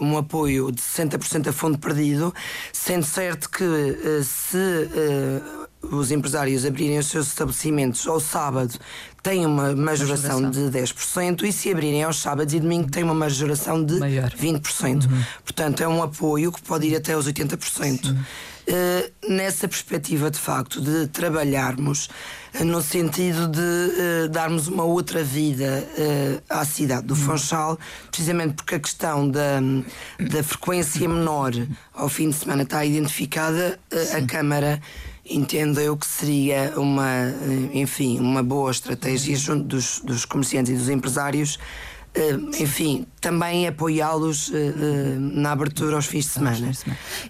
um 0.00 0.16
apoio 0.18 0.72
de 0.72 0.80
60% 0.80 1.48
a 1.48 1.52
fundo 1.52 1.78
perdido, 1.78 2.34
sendo 2.72 3.04
certo 3.04 3.48
que 3.48 3.59
que 3.60 3.64
uh, 3.64 4.24
se 4.24 4.56
uh, 4.56 5.94
os 5.94 6.10
empresários 6.10 6.64
abrirem 6.64 6.98
os 6.98 7.08
seus 7.08 7.26
estabelecimentos 7.26 8.06
ao 8.06 8.18
sábado 8.18 8.72
têm 9.22 9.44
uma 9.44 9.76
majoração, 9.76 10.40
majoração. 10.40 10.70
de 10.70 10.78
10% 10.78 11.42
e 11.42 11.52
se 11.52 11.70
abrirem 11.70 12.02
aos 12.02 12.18
sábados 12.18 12.54
e 12.54 12.60
domingos 12.60 12.90
têm 12.90 13.02
uma 13.02 13.12
majoração 13.12 13.84
de 13.84 13.98
Maior. 13.98 14.30
20%. 14.30 15.04
Uhum. 15.04 15.22
Portanto, 15.44 15.82
é 15.82 15.88
um 15.88 16.02
apoio 16.02 16.50
que 16.50 16.62
pode 16.62 16.86
ir 16.86 16.96
até 16.96 17.12
aos 17.12 17.28
80%. 17.28 18.10
Uh, 18.10 18.16
nessa 19.28 19.68
perspectiva, 19.68 20.30
de 20.30 20.38
facto, 20.38 20.80
de 20.80 21.06
trabalharmos 21.08 22.08
uh, 22.60 22.64
no 22.64 22.82
sentido 22.82 23.48
de 23.48 23.60
uh, 23.60 24.28
darmos 24.28 24.68
uma 24.68 24.84
outra 24.84 25.22
vida 25.22 25.86
à 26.48 26.64
cidade 26.64 27.06
do 27.06 27.14
uhum. 27.14 27.20
Funchal, 27.20 27.78
precisamente 28.10 28.54
porque 28.54 28.74
a 28.74 28.80
questão 28.80 29.28
da, 29.28 29.60
da 30.18 30.42
frequência 30.42 31.08
menor 31.08 31.52
ao 31.94 32.08
fim 32.08 32.30
de 32.30 32.36
semana 32.36 32.62
está 32.62 32.84
identificada, 32.84 33.78
a 34.16 34.26
Câmara 34.26 34.80
entendo 35.30 35.80
eu 35.80 35.96
que 35.96 36.06
seria 36.06 36.72
uma, 36.76 37.32
enfim, 37.72 38.18
uma 38.18 38.42
boa 38.42 38.70
estratégia 38.70 39.36
junto 39.36 39.64
dos, 39.64 40.00
dos 40.00 40.24
comerciantes 40.24 40.72
e 40.72 40.76
dos 40.76 40.88
empresários 40.88 41.58
enfim, 42.58 43.06
também 43.20 43.68
apoiá-los 43.68 44.52
na 45.18 45.52
abertura 45.52 45.96
aos 45.96 46.06
fins 46.06 46.24
de 46.24 46.30
semana. 46.32 46.72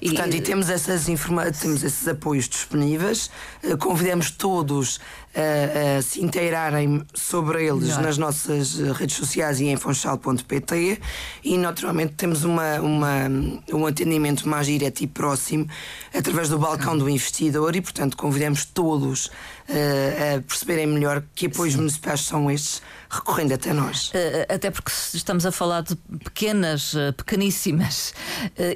E, 0.00 0.10
Portanto, 0.10 0.34
e 0.34 0.40
temos, 0.40 0.70
essas 0.70 1.08
informa 1.08 1.50
temos 1.50 1.82
esses 1.82 2.08
apoios 2.08 2.48
disponíveis, 2.48 3.30
convidamos 3.78 4.30
todos 4.30 5.00
a, 5.34 5.98
a 5.98 6.02
se 6.02 6.22
inteirarem 6.22 7.04
sobre 7.14 7.64
eles 7.64 7.88
Melhor. 7.88 8.02
nas 8.02 8.18
nossas 8.18 8.78
redes 8.96 9.16
sociais 9.16 9.60
e 9.60 9.66
em 9.66 9.76
fonchal.pt 9.76 11.00
e 11.44 11.56
naturalmente 11.56 12.14
temos 12.14 12.42
uma, 12.42 12.80
uma, 12.80 13.28
um 13.72 13.86
atendimento 13.86 14.48
mais 14.48 14.66
direto 14.66 15.02
e 15.02 15.06
próximo 15.06 15.68
através 16.12 16.48
do 16.48 16.58
balcão 16.58 16.98
do 16.98 17.08
investidor 17.08 17.76
e 17.76 17.80
portanto 17.80 18.16
convidamos 18.16 18.64
todos 18.64 19.26
uh, 19.26 20.38
a 20.38 20.42
perceberem 20.42 20.86
melhor 20.88 21.22
que 21.34 21.46
apoios 21.46 21.74
Sim. 21.74 21.80
municipais 21.80 22.22
são 22.22 22.50
estes 22.50 22.82
recorrendo 23.10 23.54
até 23.54 23.72
nós. 23.72 24.10
Eh, 24.14 24.46
até 24.48 24.70
porque 24.70 24.90
estamos 25.14 25.44
a 25.44 25.52
falar 25.52 25.82
de 25.82 25.96
pequenas, 26.24 26.94
eh, 26.94 27.12
pequeníssimas 27.12 28.14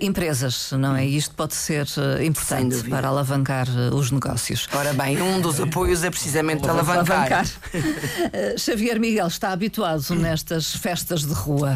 empresas, 0.00 0.72
não 0.72 0.96
é? 0.96 1.06
E 1.06 1.16
isto 1.16 1.34
pode 1.34 1.54
ser 1.54 1.86
importante 2.22 2.88
para 2.88 3.08
alavancar 3.08 3.68
os 3.92 4.10
negócios. 4.10 4.68
Ora 4.72 4.92
bem, 4.92 5.20
um 5.20 5.40
dos 5.40 5.60
apoios 5.60 6.04
é 6.04 6.10
precisamente 6.10 6.68
alavancar. 6.68 7.30
alavancar. 7.30 7.46
Xavier 8.58 8.98
Miguel 8.98 9.26
está 9.26 9.50
habituado 9.50 10.14
nestas 10.14 10.74
festas 10.74 11.24
de 11.24 11.32
rua 11.32 11.72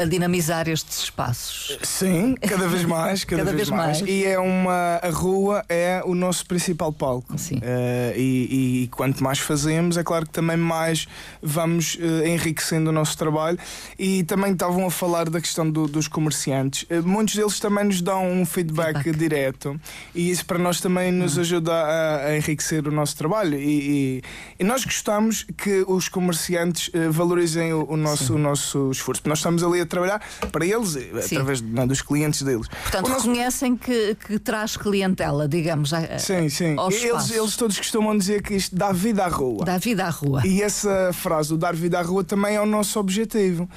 a 0.00 0.04
dinamizar 0.04 0.68
estes 0.68 1.04
espaços. 1.04 1.78
Sim, 1.82 2.34
cada 2.40 2.68
vez 2.68 2.84
mais, 2.84 3.24
cada, 3.24 3.44
cada 3.44 3.56
vez, 3.56 3.68
vez 3.68 3.70
mais. 3.70 4.00
mais. 4.00 4.10
E 4.10 4.24
é 4.24 4.38
uma 4.38 5.00
a 5.02 5.10
rua 5.10 5.64
é 5.68 6.02
o 6.04 6.14
nosso 6.14 6.46
principal 6.46 6.92
palco. 6.92 7.36
Sim. 7.38 7.56
Uh, 7.56 8.16
e, 8.16 8.84
e, 8.84 8.88
quanto 8.88 9.22
mais 9.22 9.38
fazemos, 9.38 9.96
é 9.96 10.02
claro 10.02 10.26
que 10.26 10.32
também 10.32 10.56
mais 10.56 11.06
vamos 11.50 11.96
uh, 11.96 12.26
enriquecendo 12.26 12.90
o 12.90 12.92
nosso 12.92 13.16
trabalho. 13.16 13.58
E 13.98 14.22
também 14.24 14.52
estavam 14.52 14.86
a 14.86 14.90
falar 14.90 15.28
da 15.28 15.40
questão 15.40 15.68
do, 15.70 15.86
dos 15.86 16.08
comerciantes. 16.08 16.84
Uh, 16.84 17.06
muitos 17.06 17.34
deles 17.34 17.58
também 17.58 17.84
nos 17.84 18.00
dão 18.00 18.30
um 18.30 18.46
feedback, 18.46 19.02
feedback, 19.02 19.18
direto 19.18 19.80
e 20.14 20.30
isso 20.30 20.44
para 20.46 20.58
nós 20.58 20.80
também 20.80 21.10
nos 21.12 21.36
hum. 21.36 21.40
ajuda 21.40 21.72
a, 21.72 22.26
a, 22.26 22.36
enriquecer 22.36 22.86
o 22.86 22.92
nosso 22.92 23.16
trabalho. 23.16 23.58
E, 23.58 24.20
e, 24.20 24.22
e, 24.60 24.64
nós 24.64 24.84
gostamos 24.84 25.46
que 25.56 25.84
os 25.86 26.08
comerciantes 26.08 26.90
valorizem 27.10 27.72
o, 27.72 27.90
o 27.90 27.96
nosso, 27.96 28.34
o 28.34 28.38
nosso 28.38 28.90
esforço. 28.90 29.22
Nós 29.26 29.38
estamos 29.38 29.62
ali 29.62 29.80
a 29.80 29.86
trabalhar 29.86 30.22
para 30.52 30.64
eles, 30.64 30.90
Sim. 31.22 31.36
através 31.36 31.60
não, 31.60 31.86
dos 31.86 32.02
clientes 32.02 32.42
deles. 32.42 32.68
Portanto, 32.68 33.08
o 33.08 33.14
reconhecem 33.14 33.72
nosso... 33.72 33.84
que, 33.84 34.14
que 34.14 34.38
traz 34.38 34.76
clientela, 34.76 35.48
digamos. 35.48 35.90
Sim, 36.18 36.48
sim. 36.48 36.76
Eles, 36.78 37.30
eles 37.30 37.56
todos 37.56 37.76
costumam 37.76 38.16
dizer 38.16 38.42
que 38.42 38.54
isto 38.54 38.74
dá 38.76 38.92
vida 38.92 39.24
à 39.24 39.28
rua. 39.28 39.64
Dá 39.64 39.78
vida 39.78 40.04
à 40.04 40.10
rua. 40.10 40.42
E 40.44 40.62
essa 40.62 41.10
frase, 41.12 41.39
o 41.48 41.56
dar 41.56 41.74
vida 41.74 41.98
à 41.98 42.02
rua, 42.02 42.22
também 42.22 42.56
é 42.56 42.60
o 42.60 42.66
nosso 42.66 42.98
objetivo. 42.98 43.68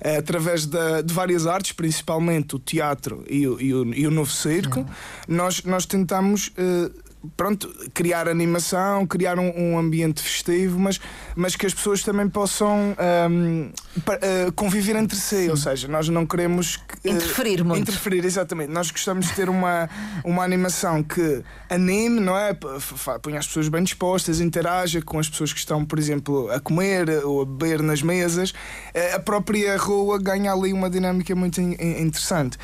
É, 0.00 0.16
através 0.16 0.64
de, 0.64 1.02
de, 1.02 1.12
várias 1.12 1.46
artes, 1.46 1.72
principalmente 1.72 2.56
o 2.56 2.58
teatro 2.58 3.22
e 3.28 3.46
o, 3.46 3.60
e 3.60 3.74
o, 3.74 3.94
e 3.94 4.06
o 4.06 4.10
novo 4.10 4.30
circo, 4.30 4.86
nós, 5.28 5.62
nós 5.64 5.84
tentamos. 5.84 6.48
Uh, 6.48 7.09
pronto, 7.36 7.68
criar 7.92 8.28
animação, 8.28 9.06
criar 9.06 9.38
um, 9.38 9.52
um, 9.56 9.78
ambiente 9.78 10.22
festivo, 10.22 10.78
mas, 10.78 11.00
mas 11.36 11.54
que 11.54 11.66
as 11.66 11.74
pessoas 11.74 12.02
também 12.02 12.28
possam 12.28 12.96
um, 13.30 13.70
uh, 13.98 14.52
conviver 14.52 14.96
entre 14.96 15.16
si. 15.16 15.44
Sim. 15.44 15.50
Ou 15.50 15.56
seja, 15.56 15.88
nós 15.88 16.08
não 16.08 16.24
queremos 16.24 16.76
uh, 16.76 17.08
interferir 17.08 17.62
muito. 17.62 17.82
Interferir, 17.82 18.24
exatamente. 18.24 18.70
Nós 18.72 18.90
gostamos 18.90 19.26
de 19.26 19.34
ter 19.34 19.48
uma, 19.48 19.88
uma 20.24 20.42
animação 20.42 21.02
que 21.02 21.42
anime, 21.68 22.20
não 22.20 22.36
é? 22.36 22.54
Põe 22.54 23.36
as 23.36 23.46
pessoas 23.46 23.68
bem 23.68 23.82
dispostas, 23.82 24.40
interaja 24.40 25.02
com 25.02 25.18
as 25.18 25.28
pessoas 25.28 25.52
que 25.52 25.58
estão, 25.58 25.84
por 25.84 25.98
exemplo, 25.98 26.50
a 26.50 26.60
comer 26.60 27.08
ou 27.24 27.42
a 27.42 27.44
beber 27.44 27.82
nas 27.82 28.02
mesas. 28.02 28.50
Uh, 28.50 29.16
a 29.16 29.20
própria 29.20 29.76
rua 29.76 30.18
ganha 30.18 30.52
ali 30.52 30.72
uma 30.72 30.88
dinâmica 30.88 31.34
muito 31.34 31.60
in, 31.60 31.76
in, 31.78 32.02
interessante. 32.02 32.56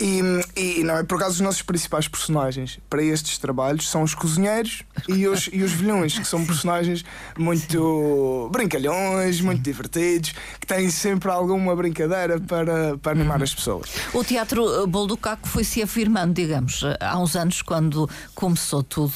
E, 0.00 0.20
e 0.56 0.82
não 0.82 0.98
é 0.98 1.04
por 1.04 1.16
acaso 1.16 1.34
os 1.34 1.40
nossos 1.40 1.62
principais 1.62 2.08
personagens 2.08 2.80
para 2.90 3.02
estes 3.02 3.38
trabalhos 3.38 3.88
são 3.88 4.03
os 4.04 4.14
cozinheiros 4.14 4.82
e 5.08 5.26
os, 5.26 5.48
e 5.52 5.62
os 5.62 5.72
vilões, 5.72 6.18
que 6.18 6.26
são 6.26 6.44
personagens 6.44 7.04
muito 7.36 8.48
brincalhões, 8.52 9.40
muito 9.40 9.62
divertidos, 9.62 10.32
que 10.60 10.66
têm 10.66 10.90
sempre 10.90 11.30
alguma 11.30 11.74
brincadeira 11.74 12.38
para, 12.40 12.96
para 12.98 13.12
animar 13.12 13.42
as 13.42 13.54
pessoas. 13.54 13.90
O 14.12 14.22
Teatro 14.22 14.82
eh, 14.82 14.86
Bolo 14.86 15.08
do 15.08 15.16
Caco 15.16 15.48
foi 15.48 15.64
se 15.64 15.82
afirmando, 15.82 16.34
digamos, 16.34 16.82
eh, 16.82 16.96
há 17.00 17.18
uns 17.18 17.34
anos, 17.34 17.62
quando 17.62 18.08
começou 18.34 18.82
tudo, 18.82 19.14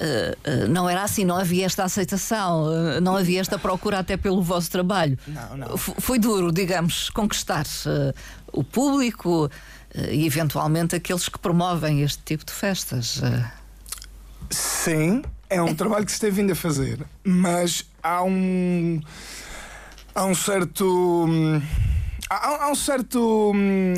eh, 0.00 0.36
não 0.68 0.88
era 0.88 1.02
assim, 1.02 1.24
não 1.24 1.36
havia 1.36 1.66
esta 1.66 1.84
aceitação, 1.84 3.00
não 3.00 3.16
havia 3.16 3.40
esta 3.40 3.58
procura 3.58 3.98
até 3.98 4.16
pelo 4.16 4.42
vosso 4.42 4.70
trabalho. 4.70 5.18
Não, 5.26 5.56
não. 5.56 5.76
Foi 5.76 6.18
duro, 6.18 6.52
digamos, 6.52 7.10
conquistar 7.10 7.66
o 8.52 8.64
público. 8.64 9.50
Eh, 9.94 10.14
e 10.16 10.26
eventualmente 10.26 10.94
aqueles 10.94 11.28
que 11.28 11.38
promovem 11.38 12.02
este 12.02 12.22
tipo 12.22 12.44
de 12.44 12.52
festas. 12.52 13.20
Sim, 14.50 15.22
é 15.50 15.60
um 15.60 15.74
trabalho 15.74 16.04
que 16.06 16.12
se 16.12 16.20
tem 16.20 16.30
vindo 16.30 16.52
a 16.52 16.54
fazer, 16.54 17.04
mas 17.24 17.84
há 18.02 18.22
um 18.22 19.00
há 20.14 20.24
um 20.24 20.34
certo 20.34 21.26
hum, 21.26 21.60
há, 22.28 22.64
há 22.64 22.70
um 22.70 22.74
certo. 22.74 23.52
Hum, 23.54 23.94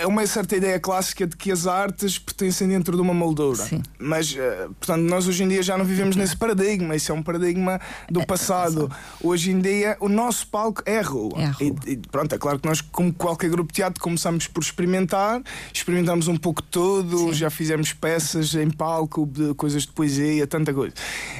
é 0.00 0.06
uma 0.06 0.26
certa 0.26 0.56
ideia 0.56 0.78
clássica 0.78 1.26
de 1.26 1.36
que 1.36 1.50
as 1.50 1.66
artes 1.66 2.18
pertencem 2.18 2.68
dentro 2.68 2.96
de 2.96 3.02
uma 3.02 3.14
moldura. 3.14 3.62
Sim. 3.62 3.82
Mas, 3.98 4.34
eh, 4.36 4.68
portanto, 4.78 5.02
nós 5.02 5.28
hoje 5.28 5.42
em 5.42 5.48
dia 5.48 5.62
já 5.62 5.76
não 5.76 5.84
vivemos 5.84 6.16
nesse 6.16 6.36
paradigma. 6.36 6.96
Isso 6.96 7.12
é 7.12 7.14
um 7.14 7.22
paradigma 7.22 7.80
do 8.10 8.20
é, 8.20 8.26
passado. 8.26 8.90
Hoje 9.22 9.50
em 9.50 9.60
dia, 9.60 9.96
o 10.00 10.08
nosso 10.08 10.46
palco 10.48 10.82
é 10.86 10.98
a 10.98 11.02
rua. 11.02 11.32
É 11.36 11.44
a 11.44 11.50
rua. 11.50 11.76
E, 11.86 11.92
e, 11.92 11.96
pronto, 11.96 12.34
é 12.34 12.38
claro 12.38 12.58
que 12.58 12.68
nós, 12.68 12.80
como 12.80 13.12
qualquer 13.12 13.50
grupo 13.50 13.72
de 13.72 13.76
teatro, 13.76 14.02
começamos 14.02 14.46
por 14.46 14.62
experimentar, 14.62 15.42
experimentamos 15.72 16.28
um 16.28 16.36
pouco 16.36 16.62
tudo, 16.62 17.18
Sim. 17.18 17.32
já 17.34 17.50
fizemos 17.50 17.92
peças 17.92 18.54
em 18.54 18.70
palco, 18.70 19.26
de 19.26 19.54
coisas 19.54 19.82
de 19.82 19.92
poesia, 19.92 20.46
tanta 20.46 20.72
coisa. 20.72 20.94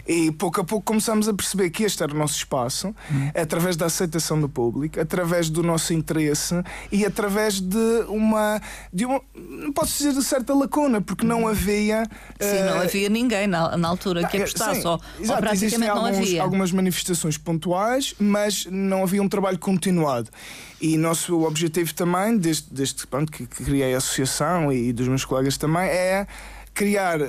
E 0.07 0.31
pouco 0.33 0.61
a 0.61 0.65
pouco 0.65 0.85
começamos 0.85 1.29
a 1.29 1.35
perceber 1.35 1.71
que 1.71 1.85
este 1.85 2.03
era 2.03 2.13
o 2.13 2.17
nosso 2.17 2.37
espaço, 2.37 2.89
hum. 3.11 3.31
através 3.35 3.77
da 3.77 3.87
aceitação 3.87 4.41
do 4.41 4.49
público, 4.49 5.01
através 5.01 5.49
do 5.49 5.63
nosso 5.63 5.93
interesse 6.05 6.63
e 6.93 7.05
através 7.05 7.61
de 7.61 8.05
uma, 8.09 8.61
de 8.93 9.07
uma 9.07 9.21
não 9.35 9.73
posso 9.73 9.97
dizer 9.97 10.13
de 10.13 10.23
certa 10.23 10.55
lacuna, 10.55 11.01
porque 11.01 11.25
não 11.25 11.49
havia. 11.49 12.05
Sim, 12.39 12.47
uh, 12.47 12.67
não 12.67 12.83
eh, 12.83 12.85
havia 12.85 13.09
ninguém 13.09 13.47
na, 13.47 13.77
na 13.77 13.89
altura 13.89 14.27
que 14.29 14.37
apostasse, 14.37 14.83
sim, 14.83 14.87
ou, 14.87 15.01
exato, 15.19 15.33
ou 15.33 15.39
praticamente 15.39 15.89
não 15.89 16.07
alguns, 16.07 16.19
havia. 16.19 16.43
algumas 16.43 16.73
manifestações 16.73 17.39
pontuais, 17.39 18.15
mas 18.19 18.67
não 18.67 19.03
havia 19.03 19.23
um 19.23 19.29
trabalho 19.29 19.59
continuado. 19.59 20.31
E 20.81 20.99
nosso 20.99 21.43
objetivo 21.43 21.95
também, 21.95 22.37
desde, 22.37 22.67
desde 22.71 23.07
pronto, 23.07 23.33
que, 23.33 23.47
que 23.47 23.65
criei 23.65 23.95
a 23.95 23.99
associação 23.99 24.71
e 24.71 24.93
dos 24.93 25.09
meus 25.09 25.25
colegas 25.25 25.57
também, 25.57 25.89
é 25.89 26.27
criar 26.75 27.21
uh, 27.21 27.27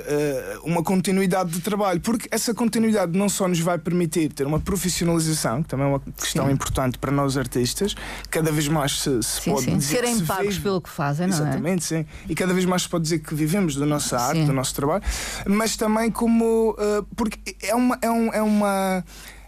uma 0.64 0.82
continuidade 0.82 1.52
de 1.52 1.60
trabalho, 1.60 2.00
porque 2.00 2.28
essa 2.32 2.52
continuidade 2.52 3.16
não 3.16 3.28
só 3.28 3.46
nos 3.46 3.60
vai 3.60 3.78
permitir 3.78 4.32
ter 4.32 4.44
uma 4.44 4.58
profissionalização, 4.58 5.62
que 5.62 5.68
também 5.68 5.86
é 5.86 5.88
uma 5.88 6.00
questão 6.00 6.46
sim. 6.46 6.52
importante 6.52 6.98
para 6.98 7.12
nós 7.12 7.36
artistas, 7.36 7.94
cada 8.28 8.50
vez 8.50 8.66
mais 8.66 9.00
se, 9.00 9.22
se 9.22 9.42
sim, 9.42 9.52
pode 9.52 9.66
sim. 9.66 9.78
dizer. 9.78 9.96
Serem 9.96 10.16
se 10.16 10.24
pagos 10.24 10.54
vive. 10.54 10.62
pelo 10.62 10.80
que 10.80 10.90
fazem, 10.90 11.28
não 11.28 11.36
é? 11.36 11.40
Exatamente, 11.40 11.94
é? 11.94 11.98
sim. 11.98 12.06
E 12.28 12.34
cada 12.34 12.52
vez 12.52 12.66
mais 12.66 12.82
se 12.82 12.88
pode 12.88 13.04
dizer 13.04 13.20
que 13.20 13.34
vivemos 13.34 13.76
da 13.76 13.86
nossa 13.86 14.18
arte, 14.18 14.44
do 14.44 14.52
nosso 14.52 14.74
trabalho, 14.74 15.04
mas 15.46 15.76
também 15.76 16.10
como. 16.10 16.72
Uh, 16.72 17.04
porque 17.14 17.56
é 17.62 17.74
uma. 17.74 17.96
É, 18.02 18.10
um, 18.10 18.32
é 18.32 18.42
uma 18.42 19.04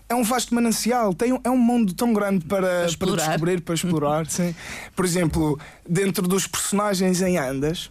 é 0.09 0.15
um 0.15 0.23
vasto 0.23 0.55
manancial, 0.55 1.13
tem, 1.13 1.39
é 1.45 1.51
um 1.51 1.59
mundo 1.59 1.93
tão 1.93 2.15
grande 2.15 2.47
para, 2.47 2.87
para, 2.87 2.97
para 2.99 3.17
descobrir, 3.17 3.61
para 3.61 3.75
explorar. 3.75 4.27
sim. 4.31 4.55
Por 4.97 5.05
exemplo, 5.05 5.61
dentro 5.87 6.27
dos 6.27 6.47
personagens 6.47 7.21
em 7.21 7.37
Andas, 7.37 7.91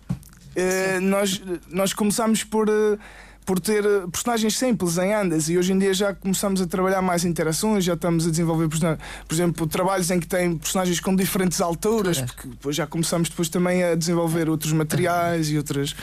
Uh, 0.58 1.02
nós, 1.02 1.42
nós 1.70 1.94
começámos 1.94 2.44
por, 2.44 2.68
uh, 2.68 2.98
por 3.46 3.60
ter 3.60 3.86
eh, 3.86 4.06
personagens 4.12 4.58
simples 4.58 4.98
em 4.98 5.14
andas 5.14 5.48
e 5.48 5.58
hoje 5.58 5.72
em 5.72 5.80
dia 5.80 5.94
já 5.94 6.14
começamos 6.14 6.60
a 6.62 6.68
trabalhar 6.68 7.02
mais 7.02 7.24
interações, 7.24 7.86
já 7.86 7.94
estamos 7.94 8.28
a 8.28 8.30
desenvolver, 8.30 8.68
por 8.68 9.34
exemplo, 9.34 9.68
trabalhos 9.68 10.12
em 10.12 10.20
que 10.20 10.28
tem 10.28 10.58
personagens 10.58 11.00
com 11.00 11.16
diferentes 11.16 11.62
alturas, 11.62 12.20
porque 12.20 12.50
depois 12.50 12.76
já 12.76 12.86
começamos 12.86 13.30
depois 13.30 13.48
também 13.48 13.84
a 13.84 13.96
desenvolver 13.96 14.50
outros 14.50 14.74
materiais 14.74 15.50
e 15.50 15.58
outras, 15.58 15.96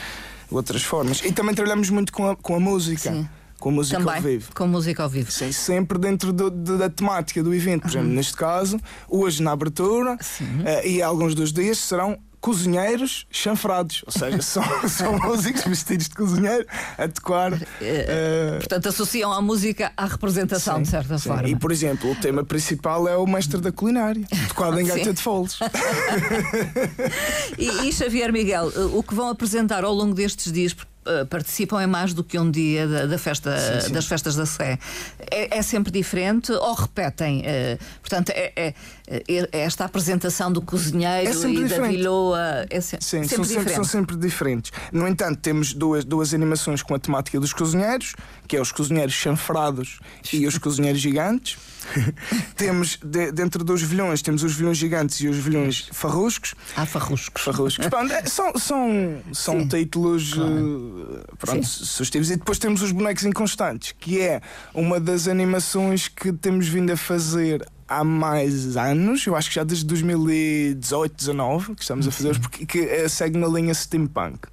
outras 0.50 0.82
formas. 0.82 1.20
E 1.22 1.32
também 1.32 1.54
trabalhamos 1.54 1.90
muito 1.90 2.12
com 2.12 2.30
a, 2.30 2.36
com 2.36 2.54
a 2.54 2.60
música. 2.60 3.12
Sim 3.12 3.28
com 3.64 3.70
música 3.70 3.98
Também, 3.98 4.16
ao 4.16 4.20
vivo. 4.20 4.50
Com 4.54 4.66
música 4.66 5.02
ao 5.02 5.08
vivo. 5.08 5.30
Sim, 5.32 5.50
sempre 5.50 5.96
dentro 5.96 6.34
do, 6.34 6.50
do, 6.50 6.76
da 6.76 6.90
temática 6.90 7.42
do 7.42 7.54
evento. 7.54 7.82
Por 7.82 7.90
exemplo, 7.92 8.08
uhum. 8.08 8.14
neste 8.14 8.36
caso, 8.36 8.78
hoje 9.08 9.42
na 9.42 9.52
abertura 9.52 10.16
uh, 10.16 10.86
e 10.86 11.00
alguns 11.00 11.34
dos 11.34 11.50
dias 11.50 11.78
serão 11.78 12.18
cozinheiros 12.44 13.26
chanfrados, 13.30 14.04
ou 14.04 14.12
seja, 14.12 14.36
são, 14.44 14.62
são 14.86 15.18
músicos 15.18 15.64
vestidos 15.64 16.10
de 16.10 16.14
cozinheiro 16.14 16.66
a 16.98 17.08
tocar. 17.08 17.54
Uh, 17.54 18.58
Portanto, 18.58 18.90
associam 18.90 19.32
a 19.32 19.40
música 19.40 19.90
à 19.96 20.04
representação, 20.04 20.76
sim, 20.76 20.82
de 20.82 20.88
certa 20.88 21.16
sim. 21.16 21.30
forma. 21.30 21.48
E, 21.48 21.56
por 21.56 21.72
exemplo, 21.72 22.10
o 22.10 22.14
tema 22.14 22.44
principal 22.44 23.08
é 23.08 23.16
o 23.16 23.26
mestre 23.26 23.62
da 23.62 23.72
culinária, 23.72 24.26
tocado 24.48 24.78
em 24.78 24.84
gaita 24.86 25.14
de 25.14 25.22
foles. 25.22 25.58
e, 27.56 27.88
e 27.88 27.92
Xavier 27.94 28.30
Miguel, 28.30 28.70
o 28.92 29.02
que 29.02 29.14
vão 29.14 29.30
apresentar 29.30 29.82
ao 29.82 29.94
longo 29.94 30.12
destes 30.12 30.52
dias, 30.52 30.72
uh, 30.72 30.76
participam 31.28 31.82
em 31.82 31.86
mais 31.86 32.12
do 32.14 32.24
que 32.24 32.38
um 32.38 32.50
dia 32.50 32.86
da, 32.86 33.06
da 33.06 33.18
festa, 33.18 33.56
sim, 33.58 33.88
sim. 33.88 33.92
das 33.92 34.06
festas 34.06 34.34
da 34.36 34.46
Sé. 34.46 34.78
É, 35.30 35.58
é, 35.58 35.62
sempre 35.62 35.92
diferente 35.92 36.52
ou 36.52 36.74
repetem? 36.74 37.40
Uh, 37.40 37.84
portanto, 38.00 38.30
é, 38.30 38.52
é, 38.56 38.74
é, 39.08 39.48
esta 39.52 39.84
apresentação 39.84 40.52
do 40.52 40.62
cozinheiro 40.62 41.30
e 41.30 41.62
diferente. 41.62 41.68
da 41.68 41.88
vilhoa 41.88 42.66
é 42.70 42.80
se, 42.80 42.96
sim, 43.00 43.24
sempre 43.24 43.28
são, 43.28 43.44
sempre, 43.44 43.74
são 43.74 43.84
sempre 43.84 44.16
diferentes. 44.16 44.72
No 44.92 45.06
entanto, 45.06 45.40
temos 45.40 45.74
duas, 45.74 46.04
duas 46.04 46.32
animações 46.32 46.82
com 46.82 46.94
a 46.94 46.98
temática 46.98 47.38
dos 47.38 47.52
cozinheiros, 47.52 48.14
que 48.46 48.56
é 48.56 48.60
os 48.60 48.72
cozinheiros 48.72 49.14
chanfrados 49.14 50.00
e 50.32 50.46
os 50.46 50.58
cozinheiros 50.58 51.00
gigantes. 51.00 51.58
temos 52.56 52.98
de, 53.02 53.32
dentro 53.32 53.64
dos 53.64 53.82
vilões, 53.82 54.22
temos 54.22 54.42
os 54.42 54.54
vilões 54.54 54.76
gigantes 54.76 55.20
e 55.20 55.28
os 55.28 55.36
vilões 55.36 55.88
farruscos. 55.92 56.54
Ah, 56.76 56.86
farruscos. 56.86 57.42
Farruscos. 57.42 57.86
Pronto, 57.88 58.12
é, 58.12 58.24
são 58.26 58.52
são, 58.56 59.22
são 59.32 59.68
títulos 59.68 60.34
claro. 60.34 60.52
uh, 60.52 61.36
pronto, 61.38 61.66
sugestivos. 61.66 62.30
E 62.30 62.36
depois 62.36 62.58
temos 62.58 62.82
os 62.82 62.92
bonecos 62.92 63.24
inconstantes, 63.24 63.94
que 63.98 64.20
é 64.20 64.40
uma 64.72 64.98
das 65.00 65.28
animações 65.28 66.08
que 66.08 66.32
temos 66.32 66.68
vindo 66.68 66.90
a 66.92 66.96
fazer 66.96 67.66
há 67.88 68.02
mais 68.02 68.76
anos, 68.76 69.26
eu 69.26 69.36
acho 69.36 69.48
que 69.50 69.56
já 69.56 69.64
desde 69.64 69.84
2018, 69.84 71.14
19 71.16 71.74
que 71.74 71.82
estamos 71.82 72.08
a 72.08 72.10
fazer, 72.10 72.38
porque 72.40 72.66
que, 72.66 72.86
que 72.86 73.08
segue 73.08 73.38
na 73.38 73.46
linha 73.46 73.74
steampunk. 73.74 74.48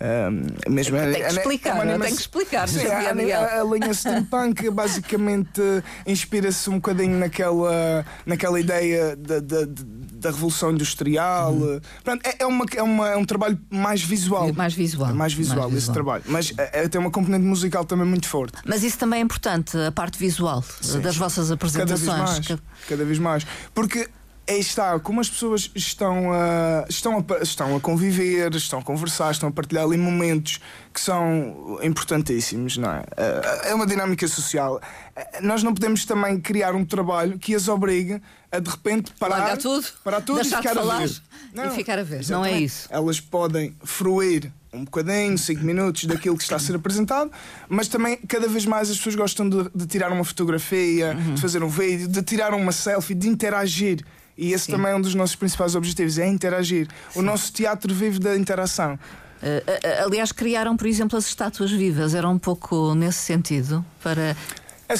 Um, 0.00 0.72
mesmo 0.72 0.96
tem 0.96 1.12
que 1.12 1.26
explicar, 1.26 1.84
é 1.84 1.98
tem 1.98 2.14
que 2.14 2.20
explicar. 2.20 2.68
Sim, 2.68 2.86
a, 2.86 3.08
a, 3.10 3.60
a, 3.60 3.64
linha 3.64 3.92
steampunk 3.92 4.70
basicamente 4.70 5.60
inspira-se 6.06 6.70
um 6.70 6.74
bocadinho 6.74 7.18
naquela, 7.18 8.06
naquela 8.24 8.60
ideia 8.60 9.16
da, 9.16 9.40
da, 9.40 9.66
da 9.66 10.30
revolução 10.30 10.70
industrial. 10.70 11.52
Uhum. 11.52 11.80
Pronto, 12.04 12.24
é, 12.24 12.36
é, 12.38 12.46
uma, 12.46 12.64
é, 12.76 12.82
uma, 12.82 13.08
é 13.08 13.16
um 13.16 13.24
trabalho 13.24 13.58
mais 13.68 14.00
visual. 14.00 14.52
Mais 14.52 14.72
visual. 14.72 15.10
É 15.10 15.12
mais 15.12 15.32
visual 15.32 15.62
mais 15.62 15.72
esse 15.72 15.80
visual. 15.80 15.94
trabalho. 15.94 16.24
Mas 16.26 16.52
é, 16.56 16.84
é, 16.84 16.88
tem 16.88 17.00
uma 17.00 17.10
componente 17.10 17.44
musical 17.44 17.84
também 17.84 18.06
muito 18.06 18.28
forte. 18.28 18.58
Mas 18.64 18.84
isso 18.84 18.98
também 18.98 19.18
é 19.18 19.22
importante, 19.22 19.76
a 19.76 19.90
parte 19.90 20.16
visual 20.16 20.62
Sim. 20.80 21.00
das 21.00 21.16
vossas 21.16 21.50
apresentações. 21.50 22.06
Cada 22.06 22.24
vez 22.24 22.48
mais. 22.48 22.60
Cada 22.88 23.04
vez 23.04 23.18
mais. 23.18 23.46
Porque 23.74 24.08
aí 24.48 24.60
está, 24.60 24.98
como 24.98 25.20
as 25.20 25.28
pessoas 25.28 25.70
estão 25.74 26.32
a, 26.32 26.84
estão, 26.88 27.18
a, 27.18 27.42
estão 27.42 27.76
a 27.76 27.80
conviver, 27.80 28.54
estão 28.54 28.78
a 28.78 28.82
conversar, 28.82 29.30
estão 29.30 29.48
a 29.48 29.52
partilhar 29.52 29.84
ali 29.84 29.98
momentos 29.98 30.60
que 30.92 31.00
são 31.00 31.78
importantíssimos, 31.82 32.78
não 32.78 32.90
é? 32.90 33.04
É 33.64 33.74
uma 33.74 33.86
dinâmica 33.86 34.26
social. 34.26 34.80
Nós 35.42 35.62
não 35.62 35.74
podemos 35.74 36.04
também 36.04 36.40
criar 36.40 36.74
um 36.74 36.84
trabalho 36.84 37.38
que 37.38 37.54
as 37.54 37.68
obrigue 37.68 38.20
a 38.50 38.58
de 38.58 38.70
repente 38.70 39.12
parar, 39.18 39.56
tudo, 39.58 39.86
parar 40.02 40.22
tudo 40.22 40.40
e 40.40 40.44
ficar 40.44 40.62
de 40.62 40.74
falar 40.74 40.96
a 40.96 41.06
ver. 41.06 41.22
Não, 41.52 41.66
e 41.66 41.70
ficar 41.70 41.98
a 41.98 42.02
ver, 42.02 42.26
não 42.28 42.44
é 42.44 42.58
isso. 42.58 42.88
Elas 42.90 43.20
podem 43.20 43.76
fruir 43.84 44.50
um 44.72 44.84
bocadinho, 44.84 45.36
5 45.36 45.64
minutos 45.64 46.04
daquilo 46.04 46.36
que 46.36 46.42
está 46.42 46.56
a 46.56 46.58
ser 46.58 46.76
apresentado, 46.76 47.30
mas 47.68 47.88
também 47.88 48.16
cada 48.16 48.48
vez 48.48 48.64
mais 48.64 48.90
as 48.90 48.96
pessoas 48.96 49.14
gostam 49.14 49.48
de, 49.48 49.68
de 49.74 49.86
tirar 49.86 50.12
uma 50.12 50.24
fotografia, 50.24 51.14
uhum. 51.14 51.34
de 51.34 51.40
fazer 51.40 51.62
um 51.62 51.68
vídeo, 51.68 52.08
de 52.08 52.22
tirar 52.22 52.54
uma 52.54 52.72
selfie, 52.72 53.14
de 53.14 53.28
interagir. 53.28 54.04
E 54.38 54.52
esse 54.52 54.66
Sim. 54.66 54.72
também 54.72 54.92
é 54.92 54.94
um 54.94 55.00
dos 55.00 55.16
nossos 55.16 55.34
principais 55.34 55.74
objetivos, 55.74 56.16
é 56.16 56.26
interagir. 56.28 56.86
Sim. 57.10 57.18
O 57.18 57.22
nosso 57.22 57.52
teatro 57.52 57.92
vive 57.92 58.20
da 58.20 58.36
interação. 58.36 58.94
Uh, 58.94 60.04
aliás, 60.04 60.30
criaram, 60.30 60.76
por 60.76 60.86
exemplo, 60.86 61.18
as 61.18 61.26
estátuas 61.26 61.72
vivas, 61.72 62.14
era 62.14 62.28
um 62.28 62.38
pouco 62.38 62.94
nesse 62.94 63.18
sentido, 63.18 63.84
para 64.02 64.36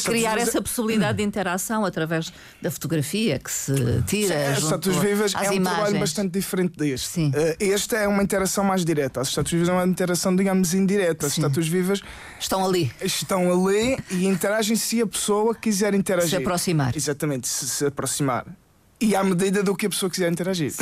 criar 0.04 0.38
essa 0.38 0.60
possibilidade 0.60 1.18
de 1.18 1.24
interação 1.24 1.84
através 1.84 2.32
da 2.60 2.70
fotografia 2.70 3.38
que 3.38 3.50
se 3.50 3.72
tira. 4.06 4.50
As 4.50 4.58
estátuas 4.58 4.96
vivas 4.96 5.34
é 5.34 5.38
um 5.50 5.54
imagens. 5.54 5.62
trabalho 5.62 5.98
bastante 6.00 6.32
diferente 6.32 6.76
deste. 6.76 7.08
Sim. 7.08 7.32
Este 7.58 7.96
é 7.96 8.06
uma 8.06 8.22
interação 8.22 8.64
mais 8.64 8.84
direta. 8.84 9.20
As 9.20 9.28
estátuas 9.28 9.52
vivas 9.52 9.68
é 9.68 9.72
uma 9.72 9.86
interação, 9.86 10.36
digamos, 10.36 10.74
indireta. 10.74 11.26
As 11.26 11.32
Sim. 11.32 11.40
estátuas 11.40 11.66
vivas 11.66 12.02
estão 12.38 12.64
ali. 12.64 12.92
Estão 13.00 13.50
ali 13.50 13.98
e 14.10 14.26
interagem 14.26 14.76
se 14.76 15.00
a 15.00 15.06
pessoa 15.06 15.54
quiser 15.54 15.94
interagir. 15.94 16.30
Se 16.30 16.36
aproximar. 16.36 16.94
Exatamente, 16.94 17.48
se, 17.48 17.66
se 17.66 17.86
aproximar 17.86 18.44
e 19.00 19.14
à 19.14 19.22
medida 19.22 19.62
do 19.62 19.76
que 19.76 19.86
a 19.86 19.88
pessoa 19.88 20.10
quiser 20.10 20.30
interagir. 20.30 20.72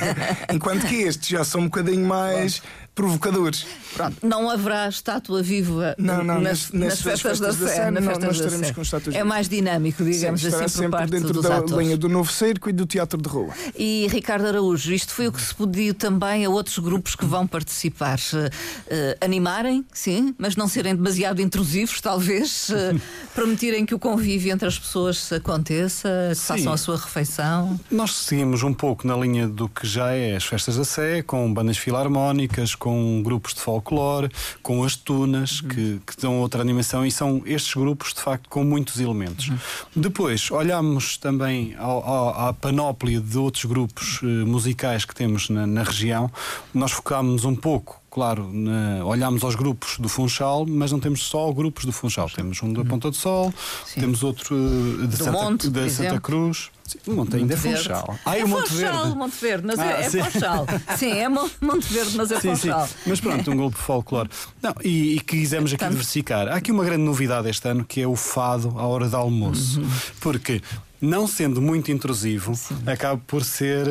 Enquanto 0.52 0.86
que 0.86 0.96
estes 0.96 1.28
já 1.28 1.44
são 1.44 1.62
um 1.62 1.64
bocadinho 1.64 2.06
mais 2.06 2.62
provocadores. 2.96 3.66
Pronto, 3.94 4.16
não 4.26 4.50
haverá 4.50 4.88
estátua 4.88 5.42
viva 5.42 5.94
não, 5.98 6.24
não, 6.24 6.40
nas, 6.40 6.72
nas, 6.72 7.00
festas, 7.00 7.38
festas 7.38 7.58
da, 7.58 7.64
da 7.64 7.72
Sé. 7.72 7.90
Não, 7.90 8.00
nós 8.00 8.36
estaremos 8.36 8.70
com 8.70 8.82
estátuas 8.82 9.14
É 9.14 9.22
mais 9.22 9.48
dinâmico, 9.48 10.02
digamos 10.02 10.40
Sim, 10.40 10.48
assim, 10.48 10.82
por 10.82 10.90
parte 10.90 11.10
dentro 11.10 11.42
da 11.42 11.58
atores. 11.58 11.76
linha 11.76 11.96
do 11.96 12.08
Novo 12.08 12.32
Cerco 12.32 12.70
e 12.70 12.72
do 12.72 12.86
Teatro 12.86 13.20
de 13.20 13.28
Rua. 13.28 13.52
E 13.76 14.06
Ricardo 14.10 14.46
Araújo, 14.46 14.92
isto 14.92 15.12
foi 15.12 15.28
o 15.28 15.32
que 15.32 15.40
se 15.40 15.54
pediu 15.54 15.92
também 15.92 16.46
a 16.46 16.50
outros 16.50 16.78
grupos 16.78 17.14
que 17.14 17.26
vão 17.26 17.46
participar. 17.46 18.18
Uh, 18.18 19.16
animarem, 19.20 19.84
sim, 19.92 20.34
mas 20.38 20.56
não 20.56 20.66
serem 20.66 20.96
demasiado 20.96 21.40
intrusivos, 21.42 22.00
talvez. 22.00 22.68
Uh, 22.76 23.00
permitirem 23.34 23.86
que 23.86 23.94
o 23.94 23.98
convívio 23.98 24.52
entre 24.52 24.66
as 24.66 24.78
pessoas 24.78 25.32
aconteça, 25.32 26.28
que 26.30 26.34
sim. 26.34 26.42
façam 26.46 26.72
a 26.72 26.76
sua 26.76 26.96
refeição. 26.96 27.78
Nós 27.90 28.14
seguimos 28.14 28.62
um 28.62 28.72
pouco 28.72 29.06
na 29.06 29.16
linha 29.16 29.48
do 29.48 29.68
que 29.68 29.86
já 29.86 30.12
é 30.12 30.36
as 30.36 30.44
festas 30.44 30.76
da 30.76 30.84
Sé, 30.84 31.22
com 31.22 31.52
bandas 31.52 31.78
filarmónicas, 31.78 32.74
com 32.86 33.20
grupos 33.20 33.52
de 33.52 33.60
folclore, 33.60 34.30
com 34.62 34.84
as 34.84 34.94
tunas, 34.94 35.60
uhum. 35.60 35.68
que, 35.68 36.00
que 36.06 36.22
dão 36.22 36.38
outra 36.38 36.60
animação, 36.60 37.04
e 37.04 37.10
são 37.10 37.42
estes 37.44 37.74
grupos, 37.74 38.14
de 38.14 38.20
facto, 38.20 38.48
com 38.48 38.62
muitos 38.62 39.00
elementos. 39.00 39.48
Uhum. 39.48 39.58
Depois, 39.96 40.52
olhamos 40.52 41.16
também 41.16 41.74
ao, 41.76 42.08
ao, 42.08 42.46
à 42.46 42.52
panóplia 42.52 43.20
de 43.20 43.36
outros 43.36 43.64
grupos 43.64 44.22
uh, 44.22 44.26
musicais 44.46 45.04
que 45.04 45.12
temos 45.12 45.48
na, 45.48 45.66
na 45.66 45.82
região. 45.82 46.30
Nós 46.72 46.92
focámos 46.92 47.44
um 47.44 47.56
pouco 47.56 48.00
claro, 48.08 48.48
na, 48.52 49.04
olhamos 49.04 49.42
aos 49.42 49.56
grupos 49.56 49.98
do 49.98 50.08
Funchal, 50.08 50.64
mas 50.64 50.92
não 50.92 51.00
temos 51.00 51.24
só 51.24 51.52
grupos 51.52 51.84
do 51.86 51.92
Funchal. 51.92 52.30
Temos 52.30 52.62
um 52.62 52.72
da 52.72 52.82
uhum. 52.82 52.86
Ponta 52.86 53.10
do 53.10 53.16
Sol, 53.16 53.52
Sim. 53.84 54.00
temos 54.00 54.22
outro 54.22 54.54
uh, 54.54 55.08
de 55.08 55.16
Santa, 55.16 55.32
Monte, 55.32 55.68
de 55.68 55.90
Santa 55.90 56.20
Cruz. 56.20 56.70
Sim, 56.86 56.98
o 57.08 57.12
Monte 57.12 57.36
ainda 57.36 57.54
é 57.54 57.56
Funchal. 57.56 58.18
Ah, 58.24 58.38
é 58.38 58.44
o 58.44 58.48
Monte 58.48 58.72
Verde. 58.74 59.16
Monte 59.16 59.36
Verde, 59.40 59.66
mas 59.66 59.78
é, 59.78 59.82
ah, 59.82 60.00
é, 60.00 60.06
é 60.06 60.10
Funchal. 60.10 60.66
Sim, 60.96 61.10
é 61.10 61.28
Monte 61.28 61.92
Verde, 61.92 62.16
mas 62.16 62.30
é 62.30 62.40
sim, 62.40 62.54
Funchal. 62.54 62.86
Sim. 62.86 62.94
Mas 63.06 63.20
pronto, 63.20 63.50
um 63.50 63.68
de 63.68 63.76
folclore. 63.76 64.30
Não, 64.62 64.74
e, 64.84 65.16
e 65.16 65.20
quisemos 65.20 65.72
aqui 65.72 65.80
Tanto... 65.80 65.90
diversificar. 65.90 66.48
Há 66.48 66.56
aqui 66.56 66.70
uma 66.70 66.84
grande 66.84 67.02
novidade 67.02 67.48
este 67.48 67.68
ano 67.68 67.84
que 67.84 68.00
é 68.00 68.06
o 68.06 68.14
fado 68.14 68.74
à 68.78 68.86
hora 68.86 69.08
do 69.08 69.16
almoço. 69.16 69.80
Uhum. 69.80 69.90
Porque 70.20 70.62
não 71.00 71.26
sendo 71.26 71.60
muito 71.60 71.90
intrusivo, 71.90 72.54
Sim. 72.54 72.76
acaba 72.86 73.20
por 73.26 73.44
ser. 73.44 73.86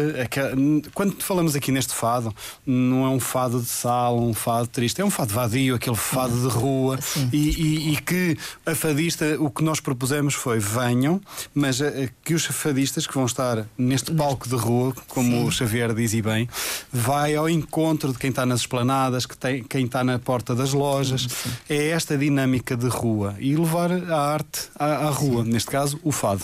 Quando 0.93 1.15
falamos 1.21 1.55
aqui 1.55 1.71
neste 1.71 1.93
fado, 1.93 2.33
não 2.65 3.05
é 3.05 3.09
um 3.09 3.19
fado 3.19 3.59
de 3.61 3.67
sala, 3.67 4.19
um 4.19 4.33
fado 4.33 4.67
triste, 4.67 5.01
é 5.01 5.05
um 5.05 5.09
fado 5.09 5.33
vadio, 5.33 5.75
aquele 5.75 5.95
fado 5.95 6.35
de 6.39 6.47
rua, 6.47 6.99
e, 7.31 7.37
e, 7.37 7.93
e, 7.93 7.97
que 7.97 8.37
a 8.65 8.75
fadista, 8.75 9.37
o 9.39 9.49
que 9.49 9.63
nós 9.63 9.79
propusemos 9.79 10.33
foi 10.33 10.59
venham, 10.59 11.21
mas 11.53 11.81
eh, 11.81 12.09
que 12.23 12.33
os 12.33 12.45
fadistas 12.45 13.05
que 13.07 13.13
vão 13.13 13.25
estar 13.25 13.65
neste 13.77 14.11
palco 14.11 14.47
de 14.47 14.55
rua, 14.55 14.93
como 15.07 15.29
Sim. 15.29 15.45
o 15.45 15.51
Xavier 15.51 15.93
diz 15.93 16.13
e 16.13 16.21
bem, 16.21 16.49
vai 16.91 17.35
ao 17.35 17.49
encontro 17.49 18.11
de 18.11 18.19
quem 18.19 18.29
está 18.29 18.45
nas 18.45 18.61
esplanadas, 18.61 19.25
que 19.25 19.37
tem, 19.37 19.63
quem 19.63 19.85
está 19.85 20.03
na 20.03 20.19
porta 20.19 20.55
das 20.55 20.73
lojas. 20.73 21.27
Sim. 21.29 21.49
É 21.69 21.89
esta 21.89 22.17
dinâmica 22.17 22.75
de 22.75 22.87
rua 22.87 23.35
e 23.39 23.55
levar 23.55 23.91
a 23.91 24.17
arte 24.17 24.69
à, 24.77 25.07
à 25.07 25.09
rua, 25.09 25.43
neste 25.43 25.69
caso, 25.69 25.99
o 26.03 26.11
fado 26.11 26.43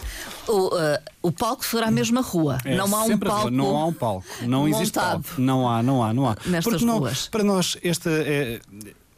o, 0.52 0.68
uh, 0.68 0.98
o 1.22 1.32
palco 1.32 1.66
será 1.66 1.88
a 1.88 1.92
mesma 1.92 2.22
rua. 2.22 2.58
É, 2.66 2.76
não 2.76 2.96
há 2.96 3.04
um 3.04 3.18
palco. 3.18 3.50
Não 3.50 3.78
há 3.78 3.86
um 3.86 3.94
palco. 3.94 4.26
Não 4.42 4.68
existe 4.68 4.94
palco. 4.94 5.30
Não 5.38 5.68
há, 5.68 5.82
não 5.82 6.04
há, 6.04 6.14
não 6.14 6.30
há. 6.30 6.36
Nestas 6.46 6.64
Porque 6.64 6.86
não, 6.86 7.00
ruas. 7.00 7.28
para 7.28 7.44
nós, 7.44 7.78
esta 7.84 8.10
é 8.10 8.60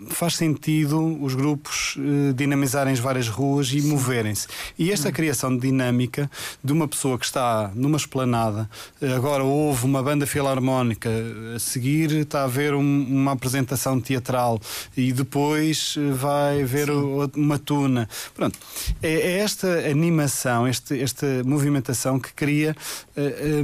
faz 0.10 0.36
sentido 0.36 1.22
os 1.22 1.36
grupos 1.36 1.96
uh, 1.98 2.34
dinamizarem 2.34 2.94
as 2.94 3.00
várias 3.00 3.28
ruas 3.28 3.72
e 3.72 3.82
moverem-se. 3.82 4.48
E 4.78 4.92
esta 4.92 5.10
hum. 5.10 5.12
criação 5.12 5.56
de 5.56 5.62
dinâmica 5.62 6.30
de 6.64 6.74
uma 6.74 6.88
pessoa 6.88 7.18
que 7.18 7.26
está 7.26 7.72
numa 7.76 7.98
esplanada, 7.98 8.70
uh, 9.02 9.14
agora 9.16 9.44
houve 9.44 9.86
uma 9.86 10.02
banda 10.02 10.26
filarmónica, 10.26 11.10
a 11.56 11.60
seguir 11.60 12.12
está 12.12 12.42
a 12.42 12.44
haver 12.46 12.74
um, 12.74 12.80
uma 12.80 13.32
apresentação 13.32 14.00
teatral 14.00 14.60
e 14.96 15.12
depois 15.12 15.96
uh, 15.96 16.14
vai 16.14 16.64
ver 16.64 16.90
o, 16.90 17.30
uma 17.36 17.58
tuna. 17.58 18.08
Pronto, 18.34 18.58
é, 19.02 19.14
é, 19.14 19.38
esta 19.40 19.68
animação, 19.90 20.68
este, 20.68 21.02
esta 21.02 21.26
movimentação 21.46 22.20
que 22.20 22.34
cria 22.34 22.76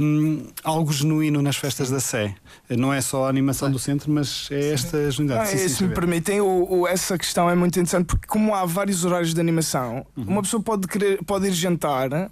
um, 0.00 0.46
algo 0.62 0.92
genuíno 0.92 1.42
nas 1.42 1.56
festas 1.56 1.90
da 1.90 2.00
Sé. 2.00 2.34
Não 2.68 2.92
é 2.92 3.00
só 3.00 3.26
a 3.26 3.28
animação 3.28 3.70
do 3.70 3.78
centro, 3.78 4.10
mas 4.10 4.48
é 4.50 4.72
esta 4.72 5.10
genuidade. 5.10 5.52
Ah, 5.52 5.68
se 5.68 5.82
me 5.82 5.94
permite 5.94 6.22
tem 6.22 6.40
o, 6.40 6.66
o, 6.70 6.86
essa 6.86 7.18
questão 7.18 7.50
é 7.50 7.54
muito 7.54 7.74
interessante 7.78 8.06
porque 8.06 8.26
como 8.26 8.54
há 8.54 8.64
vários 8.64 9.04
horários 9.04 9.34
de 9.34 9.40
animação, 9.40 10.06
uhum. 10.16 10.24
uma 10.24 10.42
pessoa 10.42 10.62
pode 10.62 10.86
querer 10.86 11.22
pode 11.24 11.48
ir 11.48 11.52
jantar 11.52 12.12
uh, 12.12 12.30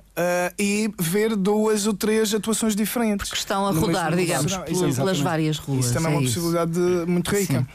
e 0.58 0.92
ver 0.98 1.34
duas 1.34 1.86
ou 1.86 1.94
três 1.94 2.32
atuações 2.32 2.76
diferentes. 2.76 3.28
Porque 3.28 3.40
estão 3.40 3.66
a 3.66 3.72
rodar, 3.72 4.14
digamos, 4.14 4.56
pelas 4.94 5.20
várias 5.20 5.58
ruas. 5.58 5.86
Isso 5.86 5.94
também 5.94 6.12
é, 6.12 6.14
é 6.14 6.18
uma 6.18 6.24
isso. 6.24 6.34
possibilidade 6.34 6.78
muito 7.10 7.30
rica. 7.30 7.60
Sim. 7.60 7.66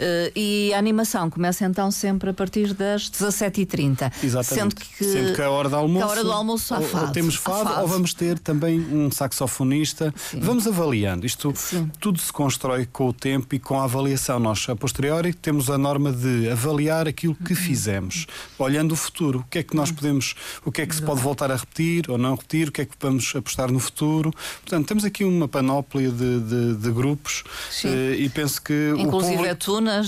Uh, 0.00 0.32
e 0.34 0.72
a 0.72 0.78
animação 0.78 1.28
começa 1.28 1.66
então 1.66 1.90
sempre 1.90 2.30
a 2.30 2.32
partir 2.32 2.72
das 2.72 3.10
17h30. 3.10 4.10
Exatamente. 4.24 4.54
Sendo 4.54 4.74
que, 4.74 5.04
Sendo 5.04 5.34
que 5.34 5.42
a 5.42 5.50
hora 5.50 5.68
do 5.68 5.76
almoço. 5.76 6.06
a 6.06 6.08
hora 6.08 6.24
do 6.24 6.32
almoço 6.32 6.74
há 6.74 6.80
fado. 6.80 7.06
Ou, 7.08 7.12
temos 7.12 7.34
fado, 7.34 7.68
fado, 7.68 7.82
ou 7.82 7.86
vamos 7.86 8.14
ter 8.14 8.38
também 8.38 8.80
um 8.80 9.10
saxofonista. 9.10 10.14
Sim. 10.16 10.40
Vamos 10.40 10.66
avaliando. 10.66 11.26
Isto 11.26 11.52
Sim. 11.54 11.90
tudo 12.00 12.18
se 12.18 12.32
constrói 12.32 12.86
com 12.86 13.08
o 13.08 13.12
tempo 13.12 13.54
e 13.54 13.58
com 13.58 13.78
a 13.78 13.84
avaliação. 13.84 14.38
Nós, 14.38 14.66
a 14.70 14.74
posteriori, 14.74 15.34
temos 15.34 15.68
a 15.68 15.76
norma 15.76 16.10
de 16.12 16.48
avaliar 16.48 17.06
aquilo 17.06 17.34
que 17.34 17.52
uhum. 17.52 17.58
fizemos, 17.58 18.26
olhando 18.58 18.92
o 18.92 18.96
futuro. 18.96 19.40
O 19.40 19.44
que 19.50 19.58
é 19.58 19.62
que 19.62 19.76
nós 19.76 19.90
uhum. 19.90 19.96
podemos, 19.96 20.34
o 20.64 20.72
que 20.72 20.80
é 20.80 20.86
que 20.86 20.94
se 20.94 21.02
pode 21.02 21.20
voltar 21.20 21.50
a 21.50 21.56
repetir 21.56 22.10
ou 22.10 22.16
não 22.16 22.36
repetir, 22.36 22.68
o 22.68 22.72
que 22.72 22.80
é 22.80 22.84
que 22.86 22.94
vamos 22.98 23.34
apostar 23.36 23.70
no 23.70 23.78
futuro. 23.78 24.32
Portanto, 24.62 24.86
temos 24.86 25.04
aqui 25.04 25.24
uma 25.24 25.46
panóplia 25.46 26.10
de, 26.10 26.40
de, 26.40 26.74
de 26.76 26.90
grupos 26.90 27.44
uh, 27.84 28.14
e 28.14 28.30
penso 28.30 28.62
que. 28.62 28.94
Inclusive 28.96 29.36
público... 29.36 29.50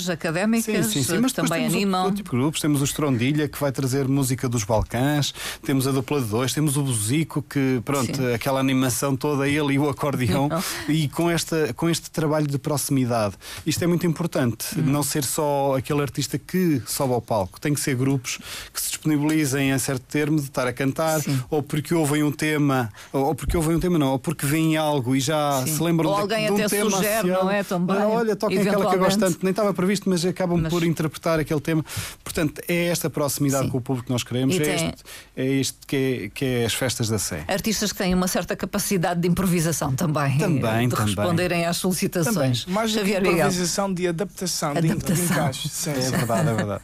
académicas 0.09 0.87
sim, 0.87 0.93
sim, 0.93 1.03
sim. 1.03 1.19
Mas 1.19 1.33
também 1.33 1.61
temos 1.61 1.75
animam. 1.75 2.05
Outro 2.05 2.17
tipo 2.17 2.31
de 2.31 2.37
grupos. 2.37 2.61
Temos 2.61 2.81
o 2.81 2.85
Estrondilha, 2.85 3.49
que 3.49 3.59
vai 3.59 3.73
trazer 3.73 4.09
música 4.09 4.49
dos 4.49 4.65
Balcãs, 4.65 5.35
temos 5.65 5.87
a 5.87 5.93
dupla 5.93 6.21
de 6.21 6.27
dois, 6.27 6.53
temos 6.53 6.77
o 6.77 6.83
Buzico, 6.83 7.43
que, 7.43 7.81
pronto, 7.85 8.15
sim. 8.15 8.35
aquela 8.35 8.61
animação 8.61 9.17
toda, 9.17 9.49
ele 9.49 9.75
e 9.75 9.79
o 9.79 9.89
acordeão, 9.89 10.49
e 10.89 11.09
com, 11.09 11.31
esta, 11.31 11.73
com 11.75 11.89
este 11.89 12.11
trabalho 12.11 12.47
de 12.47 12.59
proximidade. 12.59 13.35
Isto 13.67 13.85
é 13.85 13.87
muito 13.87 14.07
importante, 14.07 14.79
hum. 14.79 14.83
não 14.85 15.03
ser 15.03 15.25
só 15.25 15.77
aquele 15.77 16.01
artista 16.03 16.39
que 16.39 16.83
sobe 16.87 17.13
ao 17.13 17.21
palco, 17.21 17.61
tem 17.61 17.75
que 17.75 17.81
ser 17.81 17.97
grupos 17.97 18.39
que 18.73 18.81
se 18.81 18.89
disponibilizem 18.91 19.73
a 19.73 19.79
certo 19.79 20.03
termo 20.03 20.39
de 20.39 20.45
estar 20.45 20.67
a 20.67 20.73
cantar, 20.73 21.21
sim. 21.21 21.41
ou 21.51 21.63
porque 21.63 21.95
ouvem 21.95 22.23
um 22.23 22.33
tema, 22.33 22.91
ou 23.13 23.35
porque 23.35 23.57
ouvem 23.57 23.77
um 23.77 23.81
tema, 23.81 23.99
não, 23.99 24.13
ou 24.13 24.19
porque 24.19 24.47
veem 24.47 24.77
algo 24.77 25.15
e 25.17 25.21
já 25.21 25.63
sim. 25.65 25.77
se 25.77 25.83
lembram 25.83 26.11
ou 26.11 26.17
alguém 26.17 26.43
de, 26.43 26.47
de 26.47 26.53
um 26.53 26.67
até 26.67 26.69
tema 26.69 26.91
sugere, 26.91 27.29
não 27.29 27.51
é? 27.51 27.63
Também, 27.63 27.97
ah, 27.97 28.09
olha, 28.09 28.37
toca 28.37 28.55
aquela 28.55 28.89
que 28.89 28.97
eu 28.97 28.99
gosto 28.99 29.19
tanto, 29.19 29.39
nem 29.43 29.51
estava 29.51 29.72
previsto, 29.73 30.09
mas 30.09 30.25
acabam 30.25 30.61
mas... 30.61 30.73
por 30.73 30.85
interpretar 30.85 31.39
aquele 31.39 31.61
tema. 31.61 31.85
Portanto, 32.23 32.61
é 32.69 32.87
esta 32.87 33.09
proximidade 33.11 33.69
com 33.69 33.79
o 33.79 33.81
público 33.81 34.07
que 34.07 34.13
nós 34.13 34.23
queremos, 34.23 34.57
é, 34.57 34.61
tem... 34.61 34.75
este, 34.75 35.05
é 35.37 35.47
este 35.47 35.79
que 35.87 35.97
é, 35.97 36.29
que 36.29 36.45
é 36.45 36.65
as 36.65 36.75
festas 36.75 37.09
da 37.09 37.19
Sé. 37.19 37.45
Artistas 37.49 37.93
que 37.93 37.99
têm 37.99 38.15
uma 38.15 38.29
certa 38.29 38.57
capacidade 38.57 39.21
de 39.21 39.29
improvisação 39.29 39.95
também. 39.95 40.39
Também, 40.39 40.89
de 40.89 40.95
também. 40.95 41.15
responderem 41.15 41.67
às 41.67 41.77
solicitações. 41.77 42.65
Também. 42.65 42.75
Mais 42.75 42.91
Xavier 42.91 43.23
de 43.23 43.29
improvisação, 43.29 43.89
Miguel. 43.89 44.03
de 44.03 44.09
adaptação, 44.09 44.71
adaptação. 44.71 45.15
De, 45.15 45.21
de 45.21 45.33
encaixe. 45.33 45.69
Sim, 45.69 45.91
é 45.91 46.11
verdade, 46.11 46.49
é 46.49 46.55
verdade. 46.55 46.83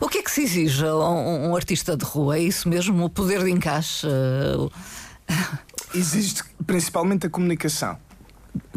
o 0.00 0.08
que 0.08 0.18
é 0.18 0.22
que 0.22 0.30
se 0.30 0.42
exige 0.42 0.84
a 0.84 0.94
um, 0.94 1.50
um 1.50 1.56
artista 1.56 1.96
de 1.96 2.04
rua? 2.04 2.36
É 2.36 2.40
isso 2.40 2.68
mesmo, 2.68 3.04
o 3.04 3.10
poder 3.10 3.44
de 3.44 3.50
encaixe? 3.50 4.06
Existe 5.94 6.42
principalmente 6.66 7.26
a 7.26 7.30
comunicação. 7.30 7.98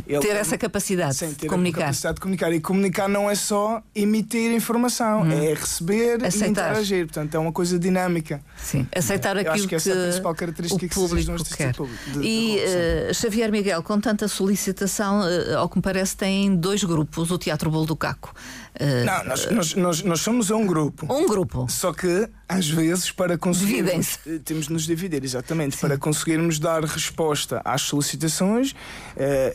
Ele, 0.08 0.20
ter 0.20 0.36
essa 0.36 0.58
capacidade 0.58 1.16
sim, 1.16 1.34
ter 1.34 1.42
de 1.42 1.48
comunicar. 1.48 1.82
capacidade 1.82 2.16
de 2.16 2.22
comunicar. 2.22 2.52
E 2.52 2.60
comunicar 2.60 3.08
não 3.08 3.30
é 3.30 3.36
só 3.36 3.82
emitir 3.96 4.52
informação, 4.52 5.22
hum. 5.22 5.32
é 5.32 5.54
receber 5.54 6.24
Aceitar. 6.26 6.48
e 6.48 6.50
interagir. 6.50 7.06
Portanto, 7.06 7.36
é 7.36 7.40
uma 7.40 7.52
coisa 7.52 7.80
dinâmica. 7.80 8.42
Sim, 8.58 8.88
aceitar 8.96 9.38
é. 9.38 9.42
aquilo 9.42 9.56
acho 9.56 9.68
que, 9.68 9.76
essa 9.76 9.90
é 9.90 9.94
a 9.94 10.04
principal 10.08 10.36
característica 10.36 10.88
que 10.88 10.94
público 10.94 11.46
se 11.46 11.56
quer. 11.56 11.76
Público, 11.76 12.12
de, 12.12 12.20
e 12.20 12.56
de 12.56 13.12
uh, 13.12 13.14
Xavier 13.14 13.52
Miguel, 13.52 13.82
com 13.84 14.00
tanta 14.00 14.28
solicitação, 14.28 15.22
uh, 15.22 15.58
ao 15.58 15.70
que 15.70 15.78
me 15.78 15.82
parece, 15.82 16.18
tem 16.18 16.56
dois 16.56 16.84
grupos, 16.84 17.32
o 17.32 17.38
Teatro 17.38 17.72
Bolo 17.72 17.86
do 17.86 17.96
Caco. 17.96 18.34
Uh, 18.80 19.06
não, 19.06 19.24
nós, 19.26 19.52
nós, 19.52 19.76
nós, 19.76 20.04
nós, 20.04 20.22
somos 20.22 20.50
um 20.50 20.66
grupo. 20.66 21.06
Um 21.14 21.28
grupo. 21.28 21.68
Só 21.70 21.94
que, 21.94 22.28
às 22.58 22.70
vezes, 22.70 23.12
para 23.12 23.38
conseguirmos. 23.38 24.20
Temos 24.44 24.68
de 24.68 24.74
nos 24.74 24.86
dividir, 24.86 25.24
exatamente. 25.24 25.76
Sim. 25.76 25.82
Para 25.82 25.98
conseguirmos 25.98 26.60
dar 26.60 26.84
resposta 26.84 27.62
às 27.64 27.82
solicitações 27.82 28.76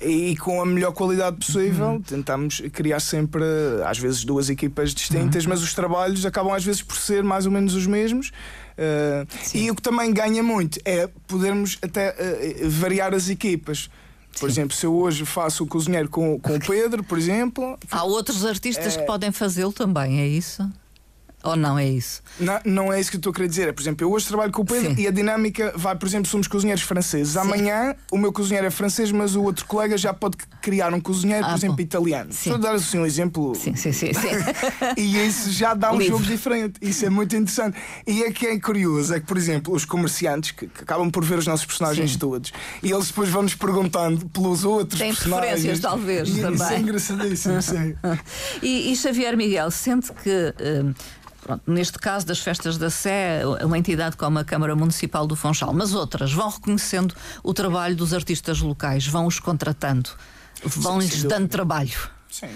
e 0.02 0.36
com 0.36 0.60
a 0.60 0.66
melhor 0.66 0.92
qualidade 0.92 1.36
possível, 1.36 1.88
uhum. 1.88 2.02
tentamos 2.02 2.62
criar 2.72 3.00
sempre, 3.00 3.44
às 3.84 3.98
vezes, 3.98 4.24
duas 4.24 4.48
equipas 4.50 4.94
distintas, 4.94 5.44
uhum. 5.44 5.50
mas 5.50 5.62
os 5.62 5.74
trabalhos 5.74 6.24
acabam, 6.24 6.52
às 6.52 6.64
vezes, 6.64 6.82
por 6.82 6.96
ser 6.96 7.22
mais 7.22 7.46
ou 7.46 7.52
menos 7.52 7.74
os 7.74 7.86
mesmos. 7.86 8.32
Uh, 8.76 9.26
e 9.54 9.70
o 9.70 9.74
que 9.74 9.80
também 9.80 10.12
ganha 10.12 10.42
muito 10.42 10.78
é 10.84 11.08
podermos 11.26 11.78
até 11.80 12.10
uh, 12.10 12.68
variar 12.68 13.14
as 13.14 13.28
equipas. 13.28 13.88
Por 14.38 14.50
Sim. 14.50 14.60
exemplo, 14.60 14.76
se 14.76 14.84
eu 14.84 14.94
hoje 14.94 15.24
faço 15.24 15.64
o 15.64 15.66
cozinheiro 15.66 16.10
com, 16.10 16.38
com 16.38 16.56
o 16.56 16.60
Pedro, 16.64 17.02
por 17.02 17.16
exemplo. 17.16 17.78
Há 17.90 18.04
outros 18.04 18.44
artistas 18.44 18.96
é... 18.96 19.00
que 19.00 19.06
podem 19.06 19.32
fazê-lo 19.32 19.72
também, 19.72 20.20
é 20.20 20.26
isso? 20.26 20.70
Ou 21.46 21.56
não 21.56 21.78
é 21.78 21.86
isso? 21.86 22.22
Não, 22.40 22.60
não 22.64 22.92
é 22.92 23.00
isso 23.00 23.10
que 23.10 23.16
eu 23.16 23.20
estou 23.20 23.30
a 23.30 23.34
querer 23.34 23.48
dizer. 23.48 23.68
É, 23.68 23.72
por 23.72 23.80
exemplo, 23.80 24.04
eu 24.04 24.12
hoje 24.12 24.26
trabalho 24.26 24.50
com 24.50 24.62
o 24.62 24.64
Pedro 24.64 24.94
Sim. 24.94 25.02
e 25.02 25.06
a 25.06 25.10
dinâmica 25.10 25.72
vai, 25.76 25.94
por 25.94 26.06
exemplo, 26.06 26.28
somos 26.28 26.48
cozinheiros 26.48 26.82
franceses. 26.82 27.34
Sim. 27.34 27.38
Amanhã 27.38 27.94
o 28.10 28.18
meu 28.18 28.32
cozinheiro 28.32 28.66
é 28.66 28.70
francês, 28.70 29.12
mas 29.12 29.36
o 29.36 29.42
outro 29.42 29.64
colega 29.66 29.96
já 29.96 30.12
pode 30.12 30.36
criar 30.60 30.92
um 30.92 31.00
cozinheiro, 31.00 31.44
ah, 31.44 31.50
por 31.50 31.56
exemplo, 31.56 31.76
bom. 31.76 31.82
italiano. 31.82 32.32
Sim. 32.32 32.50
Estou 32.50 32.54
a 32.54 32.70
dar 32.70 32.74
assim 32.74 32.98
um 32.98 33.06
exemplo. 33.06 33.54
Sim, 33.54 33.76
sim, 33.76 33.92
sim. 33.92 34.12
sim. 34.12 34.28
e 34.96 35.26
isso 35.26 35.50
já 35.52 35.74
dá 35.74 35.92
um 35.92 35.98
Livre. 35.98 36.08
jogo 36.08 36.24
diferente. 36.24 36.80
Isso 36.82 37.06
é 37.06 37.10
muito 37.10 37.34
interessante. 37.36 37.78
E 38.06 38.24
é 38.24 38.30
que 38.32 38.46
é 38.46 38.58
curioso, 38.58 39.14
é 39.14 39.20
que, 39.20 39.26
por 39.26 39.36
exemplo, 39.36 39.74
os 39.74 39.84
comerciantes 39.84 40.50
que, 40.50 40.66
que 40.66 40.82
acabam 40.82 41.10
por 41.10 41.24
ver 41.24 41.38
os 41.38 41.46
nossos 41.46 41.64
personagens 41.64 42.12
sim. 42.12 42.18
todos 42.18 42.52
e 42.82 42.90
eles 42.90 43.08
depois 43.08 43.28
vão-nos 43.28 43.54
perguntando 43.54 44.28
pelos 44.28 44.64
outros 44.64 44.98
Tem 44.98 45.14
personagens. 45.14 45.52
preferências, 45.52 45.80
talvez, 45.80 46.28
e, 46.28 46.40
também. 46.40 46.54
Isso 46.54 46.72
é 46.72 46.78
engraçadíssimo, 46.78 47.62
sim. 47.62 47.94
e, 48.62 48.92
e 48.92 48.96
Xavier 48.96 49.36
Miguel, 49.36 49.70
sente 49.70 50.12
que. 50.12 50.54
Uh, 50.60 50.94
Pronto, 51.46 51.62
neste 51.70 51.96
caso 51.96 52.26
das 52.26 52.40
festas 52.40 52.76
da 52.76 52.90
Sé, 52.90 53.42
uma 53.62 53.78
entidade 53.78 54.16
como 54.16 54.36
a 54.36 54.44
Câmara 54.44 54.74
Municipal 54.74 55.28
do 55.28 55.36
Funchal, 55.36 55.72
mas 55.72 55.94
outras 55.94 56.32
vão 56.32 56.48
reconhecendo 56.48 57.14
o 57.40 57.54
trabalho 57.54 57.94
dos 57.94 58.12
artistas 58.12 58.58
locais, 58.58 59.06
vão 59.06 59.26
os 59.26 59.38
contratando, 59.38 60.10
vão-lhes 60.64 61.22
dando 61.22 61.46
trabalho. 61.46 61.96
Sim. 62.28 62.48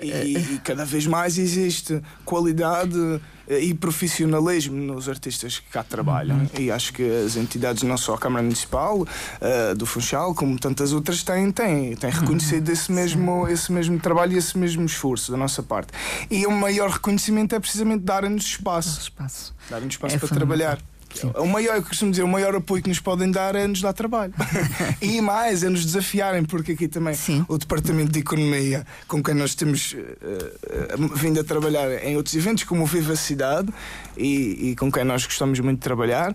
E, 0.00 0.36
e, 0.38 0.60
cada 0.62 0.84
vez 0.84 1.06
mais 1.06 1.38
existe 1.38 2.00
qualidade 2.24 3.20
eh, 3.48 3.60
e 3.60 3.74
profissionalismo 3.74 4.76
nos 4.76 5.08
artistas 5.08 5.58
que 5.58 5.68
cá 5.70 5.82
trabalham. 5.82 6.38
Uhum. 6.38 6.48
E 6.58 6.70
acho 6.70 6.92
que 6.92 7.02
as 7.02 7.36
entidades, 7.36 7.82
não 7.82 7.96
só 7.96 8.14
a 8.14 8.18
Câmara 8.18 8.42
Municipal 8.42 9.00
uh, 9.00 9.74
do 9.76 9.86
Funchal, 9.86 10.34
como 10.34 10.58
tantas 10.58 10.92
outras, 10.92 11.22
têm, 11.22 11.50
têm, 11.50 11.96
têm 11.96 12.10
reconhecido 12.10 12.68
uhum. 12.68 12.72
esse, 12.72 12.92
mesmo, 12.92 13.48
esse 13.48 13.72
mesmo 13.72 13.98
trabalho 13.98 14.34
e 14.34 14.38
esse 14.38 14.56
mesmo 14.56 14.84
esforço 14.84 15.32
da 15.32 15.36
nossa 15.36 15.62
parte. 15.62 15.92
E 16.30 16.46
o 16.46 16.52
maior 16.52 16.90
reconhecimento 16.90 17.54
é 17.54 17.58
precisamente 17.58 18.04
darem-nos 18.04 18.44
espaço. 18.44 19.00
espaço. 19.00 19.54
Darem-nos 19.68 19.94
espaço 19.94 20.14
é 20.14 20.18
para 20.18 20.28
trabalhar. 20.28 20.78
Sim. 21.14 21.32
O 21.36 21.46
maior, 21.46 21.76
eu 21.76 21.82
costumo 21.82 22.10
dizer, 22.10 22.22
o 22.22 22.28
maior 22.28 22.54
apoio 22.54 22.82
que 22.82 22.88
nos 22.88 23.00
podem 23.00 23.30
dar 23.30 23.54
é 23.54 23.66
nos 23.66 23.80
dar 23.80 23.92
trabalho. 23.92 24.32
e 25.00 25.20
mais, 25.20 25.62
é 25.62 25.68
nos 25.68 25.84
desafiarem, 25.84 26.44
porque 26.44 26.72
aqui 26.72 26.86
também 26.86 27.14
Sim. 27.14 27.44
o 27.48 27.58
Departamento 27.58 28.12
de 28.12 28.20
Economia, 28.20 28.86
com 29.06 29.22
quem 29.22 29.34
nós 29.34 29.54
temos 29.54 29.92
uh, 29.92 29.96
uh, 29.96 31.14
vindo 31.14 31.40
a 31.40 31.44
trabalhar 31.44 32.04
em 32.04 32.16
outros 32.16 32.34
eventos, 32.34 32.64
como 32.64 32.82
o 32.82 32.86
Viva 32.86 33.16
Cidade, 33.16 33.72
e, 34.16 34.70
e 34.70 34.76
com 34.76 34.92
quem 34.92 35.04
nós 35.04 35.24
gostamos 35.24 35.58
muito 35.60 35.78
de 35.78 35.84
trabalhar. 35.84 36.34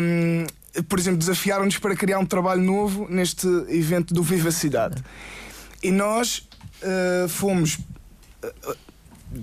Um, 0.00 0.46
por 0.88 0.98
exemplo, 0.98 1.18
desafiaram-nos 1.18 1.78
para 1.78 1.96
criar 1.96 2.18
um 2.18 2.26
trabalho 2.26 2.62
novo 2.62 3.06
neste 3.10 3.46
evento 3.68 4.14
do 4.14 4.22
Viva 4.22 4.52
Cidade. 4.52 5.02
E 5.82 5.90
nós 5.90 6.48
uh, 6.82 7.28
fomos 7.28 7.78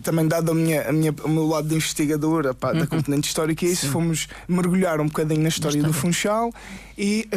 também 0.03 0.27
dado 0.27 0.51
a 0.51 0.55
minha, 0.55 0.89
a 0.89 0.91
minha, 0.91 1.13
o 1.23 1.29
meu 1.29 1.47
lado 1.47 1.67
de 1.67 1.75
investigadora 1.75 2.53
pá, 2.53 2.71
uhum. 2.71 2.79
da 2.79 2.87
componente 2.87 3.27
histórica, 3.27 3.65
é 3.65 3.69
isso, 3.69 3.85
Sim. 3.85 3.91
fomos 3.91 4.27
mergulhar 4.47 4.99
um 4.99 5.07
bocadinho 5.07 5.41
na 5.41 5.49
história, 5.49 5.81
do 5.81 5.93
Funchal 5.93 6.51
e 6.97 7.27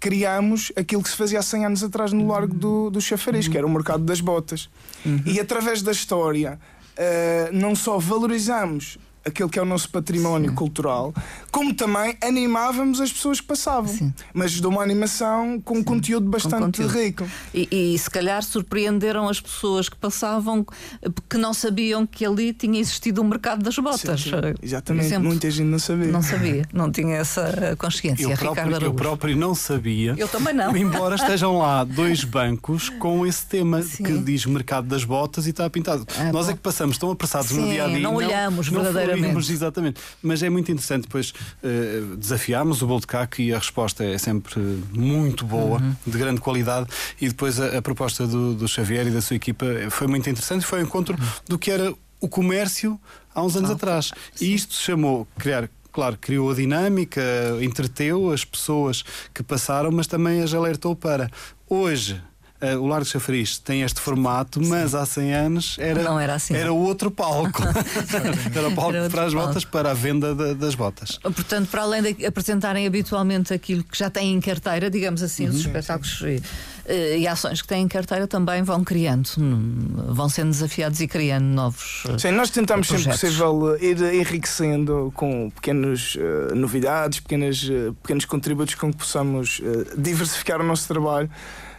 recriámos 0.00 0.72
aquilo 0.76 1.02
que 1.02 1.08
se 1.08 1.16
fazia 1.16 1.38
há 1.38 1.42
100 1.42 1.66
anos 1.66 1.82
atrás 1.82 2.12
no 2.12 2.26
Largo 2.28 2.54
do, 2.54 2.90
do 2.90 3.00
Chafariz, 3.00 3.46
uhum. 3.46 3.52
que 3.52 3.58
era 3.58 3.66
o 3.66 3.70
mercado 3.70 4.04
das 4.04 4.20
botas. 4.20 4.68
Uhum. 5.04 5.22
E 5.26 5.40
através 5.40 5.82
da 5.82 5.92
história, 5.92 6.58
uh, 6.96 7.52
não 7.52 7.74
só 7.74 7.98
valorizamos 7.98 8.98
aquele 9.24 9.48
que 9.48 9.58
é 9.58 9.62
o 9.62 9.64
nosso 9.64 9.88
património 9.90 10.50
Sim. 10.50 10.56
cultural, 10.56 11.14
como 11.50 11.74
também 11.74 12.16
animávamos 12.22 13.00
as 13.00 13.12
pessoas 13.12 13.40
que 13.40 13.46
passavam. 13.46 13.92
Sim. 13.92 14.12
Mas 14.32 14.52
de 14.52 14.66
uma 14.66 14.82
animação 14.82 15.60
com 15.60 15.76
Sim. 15.76 15.84
conteúdo 15.84 16.28
bastante 16.28 16.62
conteúdo. 16.62 16.92
rico. 16.92 17.26
E, 17.54 17.68
e, 17.70 17.98
se 17.98 18.10
calhar 18.10 18.42
surpreenderam 18.42 19.28
as 19.28 19.40
pessoas 19.40 19.88
que 19.88 19.96
passavam 19.96 20.66
que 21.28 21.38
não 21.38 21.54
sabiam 21.54 22.06
que 22.06 22.24
ali 22.24 22.52
tinha 22.52 22.80
existido 22.80 23.22
um 23.22 23.24
mercado 23.24 23.62
das 23.62 23.76
botas. 23.78 24.24
Exatamente, 24.62 25.06
exemplo, 25.06 25.28
muita 25.28 25.50
gente 25.50 25.66
não 25.66 25.78
sabia. 25.78 26.06
Não 26.12 26.22
sabia, 26.22 26.68
não 26.72 26.90
tinha 26.90 27.16
essa 27.16 27.76
consciência. 27.78 28.24
Eu, 28.24 28.36
próprio, 28.36 28.76
eu 28.82 28.94
próprio 28.94 29.36
não 29.36 29.54
sabia. 29.54 30.14
Eu 30.16 30.28
também 30.28 30.54
não. 30.54 30.76
Embora 30.76 31.14
estejam 31.16 31.58
lá 31.58 31.84
dois 31.84 32.24
bancos 32.24 32.88
com 32.88 33.26
esse 33.26 33.46
tema 33.46 33.82
que 33.82 34.18
diz 34.18 34.46
mercado 34.46 34.86
das 34.86 35.04
botas 35.04 35.46
e 35.46 35.50
está 35.50 35.68
pintado. 35.70 36.06
Ah, 36.18 36.32
Nós 36.32 36.46
bom. 36.46 36.52
é 36.52 36.54
que 36.54 36.60
passamos 36.60 36.98
tão 36.98 37.10
apressados 37.10 37.50
no 37.52 37.68
dia 37.68 37.84
a 37.84 37.88
dia. 37.88 37.98
Não, 37.98 38.12
não 38.12 38.16
olhamos 38.16 38.70
não 38.70 38.82
verdadeiramente. 38.82 39.17
Exatamente. 39.50 40.00
Mas 40.22 40.42
é 40.42 40.50
muito 40.50 40.70
interessante, 40.70 41.02
depois 41.02 41.30
uh, 41.30 42.16
desafiámos 42.16 42.82
o 42.82 42.86
bolo 42.86 43.00
de 43.00 43.06
caco 43.06 43.40
e 43.40 43.52
a 43.52 43.58
resposta 43.58 44.04
é 44.04 44.18
sempre 44.18 44.60
muito 44.92 45.44
boa, 45.44 45.80
uhum. 45.80 45.96
de 46.06 46.18
grande 46.18 46.40
qualidade. 46.40 46.88
E 47.20 47.28
depois 47.28 47.60
a, 47.60 47.78
a 47.78 47.82
proposta 47.82 48.26
do, 48.26 48.54
do, 48.54 48.68
Xavier 48.68 49.06
e 49.06 49.10
da 49.10 49.20
sua 49.20 49.36
equipa 49.36 49.66
foi 49.90 50.06
muito 50.06 50.28
interessante. 50.28 50.64
Foi 50.64 50.80
o 50.80 50.82
encontro 50.82 51.16
uhum. 51.18 51.28
do 51.48 51.58
que 51.58 51.70
era 51.70 51.94
o 52.20 52.28
comércio 52.28 52.98
há 53.34 53.42
uns 53.42 53.56
anos 53.56 53.70
ah, 53.70 53.74
atrás. 53.74 54.12
Sim. 54.34 54.46
E 54.46 54.54
isto 54.54 54.74
chamou 54.74 55.26
criar 55.38 55.68
claro, 55.90 56.16
criou 56.20 56.50
a 56.50 56.54
dinâmica, 56.54 57.20
entreteu 57.60 58.30
as 58.30 58.44
pessoas 58.44 59.02
que 59.34 59.42
passaram, 59.42 59.90
mas 59.90 60.06
também 60.06 60.42
as 60.42 60.54
alertou 60.54 60.94
para 60.94 61.28
hoje 61.68 62.22
o 62.80 62.86
Largo 62.86 63.04
de 63.04 63.10
Chafariz 63.10 63.58
tem 63.58 63.82
este 63.82 64.00
formato, 64.00 64.62
Sim. 64.62 64.70
mas 64.70 64.94
há 64.94 65.06
100 65.06 65.34
anos 65.34 65.76
era, 65.78 66.02
Não 66.02 66.18
era, 66.18 66.34
assim. 66.34 66.54
era 66.54 66.72
outro 66.72 67.10
palco. 67.10 67.62
era 68.54 68.68
o 68.68 68.74
palco 68.74 68.94
era 68.94 69.10
para 69.10 69.24
as 69.26 69.32
palco. 69.32 69.48
botas, 69.48 69.64
para 69.64 69.90
a 69.90 69.94
venda 69.94 70.34
de, 70.34 70.54
das 70.54 70.74
botas. 70.74 71.18
Portanto, 71.18 71.68
para 71.68 71.82
além 71.82 72.02
de 72.02 72.26
apresentarem 72.26 72.86
habitualmente 72.86 73.52
aquilo 73.54 73.84
que 73.84 73.96
já 73.96 74.10
têm 74.10 74.34
em 74.34 74.40
carteira, 74.40 74.90
digamos 74.90 75.22
assim, 75.22 75.44
uhum. 75.44 75.50
os 75.50 75.60
espetáculos 75.60 76.20
e, 76.22 76.42
eh, 76.88 77.18
e, 77.18 77.28
ações 77.28 77.60
que 77.60 77.68
têm 77.68 77.82
em 77.82 77.88
carteira 77.88 78.26
também 78.26 78.62
vão 78.62 78.82
criando, 78.82 79.28
vão 80.08 80.28
sendo 80.28 80.50
desafiados 80.50 81.00
e 81.00 81.06
criando 81.06 81.44
novos. 81.44 82.04
Sim, 82.18 82.30
nós 82.32 82.48
tentamos 82.48 82.88
projetos. 82.88 83.20
sempre 83.20 83.36
possível 83.36 83.76
ir 83.78 84.14
enriquecendo 84.14 85.12
com 85.14 85.50
pequenas 85.50 86.16
uh, 86.16 86.54
novidades, 86.54 87.20
pequenas, 87.20 87.62
uh, 87.64 87.94
pequenos 88.02 88.24
contributos 88.24 88.74
com 88.74 88.90
que 88.90 88.98
possamos 88.98 89.60
uh, 89.60 90.00
diversificar 90.00 90.60
o 90.60 90.64
nosso 90.64 90.88
trabalho. 90.88 91.30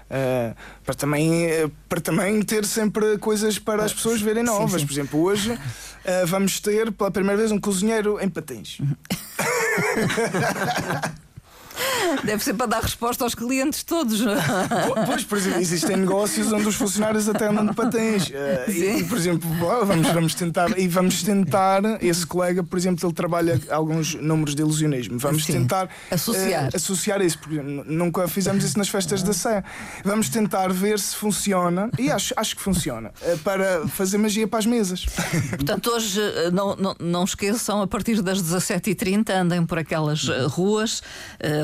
Uh, 0.10 0.56
para, 0.84 0.95
também, 0.95 1.63
uh, 1.63 1.72
para 1.88 2.02
também 2.02 2.41
ter 2.41 2.65
sempre 2.65 3.19
coisas 3.19 3.60
para 3.60 3.84
as 3.84 3.93
pessoas 3.93 4.19
verem 4.19 4.43
novas. 4.43 4.72
Sim, 4.72 4.80
sim. 4.80 4.86
Por 4.88 4.93
exemplo, 4.93 5.22
hoje 5.22 5.52
uh, 5.52 5.60
vamos 6.26 6.60
ter 6.60 6.91
pela 6.91 7.12
primeira 7.12 7.38
vez 7.38 7.52
um 7.52 7.60
cozinheiro 7.60 8.19
em 8.19 8.28
patins. 8.28 8.80
Deve 12.24 12.43
ser 12.43 12.54
para 12.54 12.67
dar 12.67 12.82
resposta 12.82 13.24
aos 13.24 13.36
clientes 13.36 13.84
todos. 13.84 14.22
Pois, 15.06 15.24
por 15.24 15.38
exemplo, 15.38 15.62
existem 15.62 15.98
negócios 15.98 16.52
onde 16.52 16.67
os 16.67 16.76
funcionários 16.76 17.28
até 17.28 17.48
andam 17.48 17.65
de 17.65 17.74
patins. 17.74 18.30
Uh, 18.30 18.72
e, 18.72 19.04
por 19.04 19.17
exemplo, 19.17 19.50
vamos, 19.86 20.08
vamos 20.08 20.36
tentar, 20.36 20.78
e 20.78 20.88
vamos 20.88 21.24
tentar, 21.24 21.82
esse 22.02 22.26
colega, 22.26 22.63
por 22.63 22.78
exemplo, 22.78 23.08
ele 23.08 23.13
trabalha 23.13 23.60
alguns 23.69 24.15
números 24.15 24.56
de 24.56 24.62
ilusionismo. 24.62 25.17
Vamos 25.19 25.45
Sim. 25.45 25.54
tentar 25.54 25.89
associar. 26.12 26.65
Uh, 26.65 26.76
associar 26.76 27.22
isso, 27.22 27.39
porque 27.39 27.62
nunca 27.62 28.28
fizemos 28.28 28.63
isso 28.63 28.78
nas 28.78 28.89
festas 28.89 29.24
da 29.24 29.34
Sé. 29.34 29.63
Vamos 30.04 30.30
tentar 30.30 30.72
ver 30.72 31.00
se 31.00 31.15
funciona, 31.15 31.89
e 31.98 32.12
acho, 32.12 32.34
acho 32.36 32.56
que 32.56 32.62
funciona, 32.62 33.12
uh, 33.22 33.38
para 33.39 33.88
fazer 33.88 34.17
magia 34.17 34.48
para 34.48 34.60
as 34.60 34.65
mesas. 34.65 35.06
Portanto, 35.50 35.89
hoje 35.91 36.19
não, 36.52 36.76
não, 36.76 36.95
não 37.00 37.24
esqueçam, 37.24 37.82
a 37.82 37.88
partir 37.88 38.22
das 38.22 38.41
17h30 38.41 39.30
andem 39.32 39.65
por 39.65 39.78
aquelas 39.78 40.28
ruas, 40.50 41.02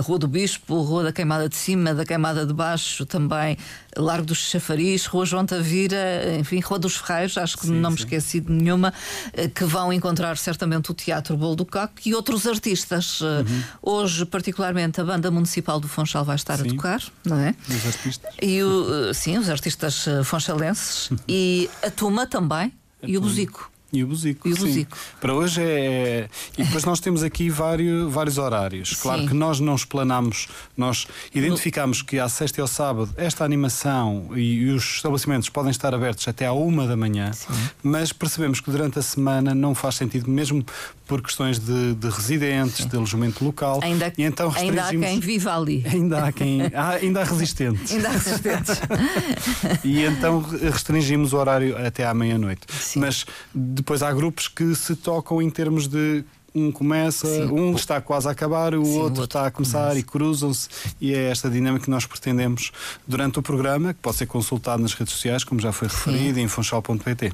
Rua 0.04 0.20
do 0.20 0.28
Bispo, 0.36 0.82
Rua 0.82 1.02
da 1.02 1.14
Queimada 1.14 1.48
de 1.48 1.56
Cima, 1.56 1.94
da 1.94 2.04
Queimada 2.04 2.46
de 2.46 2.52
Baixo, 2.52 3.06
também 3.06 3.58
Largo 3.96 4.26
dos 4.26 4.40
Chafariz, 4.40 5.06
Rua 5.06 5.26
João 5.26 5.46
Tavira, 5.46 6.36
enfim, 6.38 6.60
Rua 6.60 6.78
dos 6.78 6.98
Ferreiros, 6.98 7.38
acho 7.38 7.58
que 7.58 7.68
sim, 7.68 7.80
não 7.80 7.92
me 7.92 7.96
esqueci 7.96 8.42
de 8.42 8.52
nenhuma, 8.52 8.94
eh, 9.32 9.48
que 9.48 9.64
vão 9.64 9.94
encontrar 9.94 10.36
certamente 10.36 10.92
o 10.92 10.94
Teatro 10.94 11.38
Bolo 11.38 11.56
do 11.56 11.66
Caco 11.66 11.94
e 12.06 12.14
outros 12.14 12.46
artistas. 12.46 13.22
Eh, 13.22 13.26
uhum. 13.26 13.64
Hoje, 13.82 14.26
particularmente, 14.26 15.00
a 15.00 15.06
Banda 15.06 15.32
Municipal 15.32 15.80
do 15.80 15.88
Funchal 15.88 16.26
vai 16.26 16.36
estar 16.36 16.58
sim. 16.58 16.68
a 16.68 16.70
tocar, 16.70 17.02
não 17.24 17.40
é? 17.40 17.56
Os 17.70 17.86
artistas. 17.86 18.36
E 18.42 18.62
o, 18.62 19.10
eh, 19.10 19.14
sim, 19.14 19.38
os 19.38 19.50
artistas 19.50 20.06
fonchalenses 20.26 21.12
e 21.30 21.70
a 21.82 21.90
Tuma 21.90 22.28
também 22.28 22.74
a 23.02 23.08
e 23.08 23.18
o 23.18 23.22
Buzico. 23.22 23.72
E 23.94 24.04
o 24.04 24.08
Buzico. 24.08 24.48
E 24.48 24.54
o 24.54 24.56
Buzico. 24.58 24.98
Para 25.22 25.34
hoje 25.34 25.62
é. 25.62 26.28
E 26.58 26.64
depois 26.64 26.84
nós 26.84 27.00
temos 27.00 27.24
aqui 27.24 27.50
vários, 27.50 28.12
vários 28.12 28.38
horários. 28.38 28.94
Claro 28.96 29.22
sim. 29.22 29.28
que 29.30 29.34
nós 29.34 29.60
não 29.60 29.76
explanamos, 29.76 30.48
nós 30.76 31.08
identificamos 31.34 32.02
que 32.02 32.20
à 32.20 32.28
sexta 32.28 32.60
e 32.60 32.62
ao 32.62 32.68
sábado 32.68 33.10
esta 33.16 33.46
animação 33.46 34.30
e, 34.36 34.42
e 34.42 34.70
os 34.72 34.96
estabelecimentos 34.96 35.50
podem 35.50 35.72
estar 35.72 35.94
abertos 35.94 36.28
até 36.28 36.46
à 36.46 36.54
uma 36.54 36.88
da 36.88 36.98
manhã, 36.98 37.32
sim. 37.32 37.54
mas 37.82 38.12
percebemos 38.12 38.60
que 38.60 38.70
durante 38.72 39.00
a 39.00 39.02
semana 39.02 39.56
não 39.56 39.74
faz 39.74 39.96
sentido, 39.96 40.30
mesmo 40.30 40.66
por 41.06 41.22
questões 41.22 41.60
de, 41.60 41.94
de 41.96 42.10
residentes, 42.10 42.78
sim. 42.78 42.88
de 42.88 42.96
alojamento 42.96 43.44
local. 43.44 43.80
Ainda, 43.84 44.12
e 44.18 44.24
então 44.24 44.52
ainda 44.56 44.86
há 44.86 44.90
quem 44.90 45.20
viva 45.20 45.56
ali. 45.56 45.84
Ainda 45.86 46.26
há 46.26 46.32
quem. 46.32 46.62
há, 46.74 46.90
ainda 46.92 47.22
há 47.22 47.24
resistentes. 47.24 47.92
ainda 47.92 48.10
há 48.10 48.12
resistentes. 48.12 48.82
e 49.84 50.04
então 50.04 50.42
restringimos 50.42 51.34
o 51.34 51.38
horário 51.38 51.78
até 51.86 52.06
à 52.06 52.14
meia-noite. 52.14 52.62
Mas 52.96 53.26
depois 53.54 54.02
há 54.02 54.12
grupos 54.12 54.48
que 54.48 54.76
se 54.76 54.96
tocam 54.96 55.42
em 55.42 55.50
termos 55.50 55.88
de 55.88 56.24
um 56.56 56.72
começa, 56.72 57.28
Sim. 57.28 57.52
um 57.52 57.76
está 57.76 58.00
quase 58.00 58.28
a 58.28 58.32
acabar, 58.32 58.74
o, 58.74 58.84
Sim, 58.86 58.92
outro, 58.92 59.00
o 59.00 59.04
outro, 59.04 59.24
está 59.26 59.48
a 59.48 59.52
começar 59.52 59.82
começa. 59.82 60.00
e 60.00 60.04
cruzam-se. 60.04 60.70
E 61.02 61.14
é 61.14 61.30
esta 61.30 61.50
dinâmica 61.50 61.86
que 61.86 61.92
nós 61.92 62.06
pretendemos 62.06 62.72
durante 63.06 63.38
o 63.38 63.42
programa, 63.42 63.94
que 63.94 64.00
pode 64.00 64.18
ser 64.18 64.26
consultado 64.26 64.82
nas 64.82 64.94
redes 64.94 65.14
sociais, 65.14 65.44
como 65.44 65.60
já 65.60 65.72
foi 65.72 65.90
referido, 65.90 66.36
Sim. 66.36 66.44
em 66.44 66.48
funchal.pt. 66.48 67.28
Uh, 67.28 67.32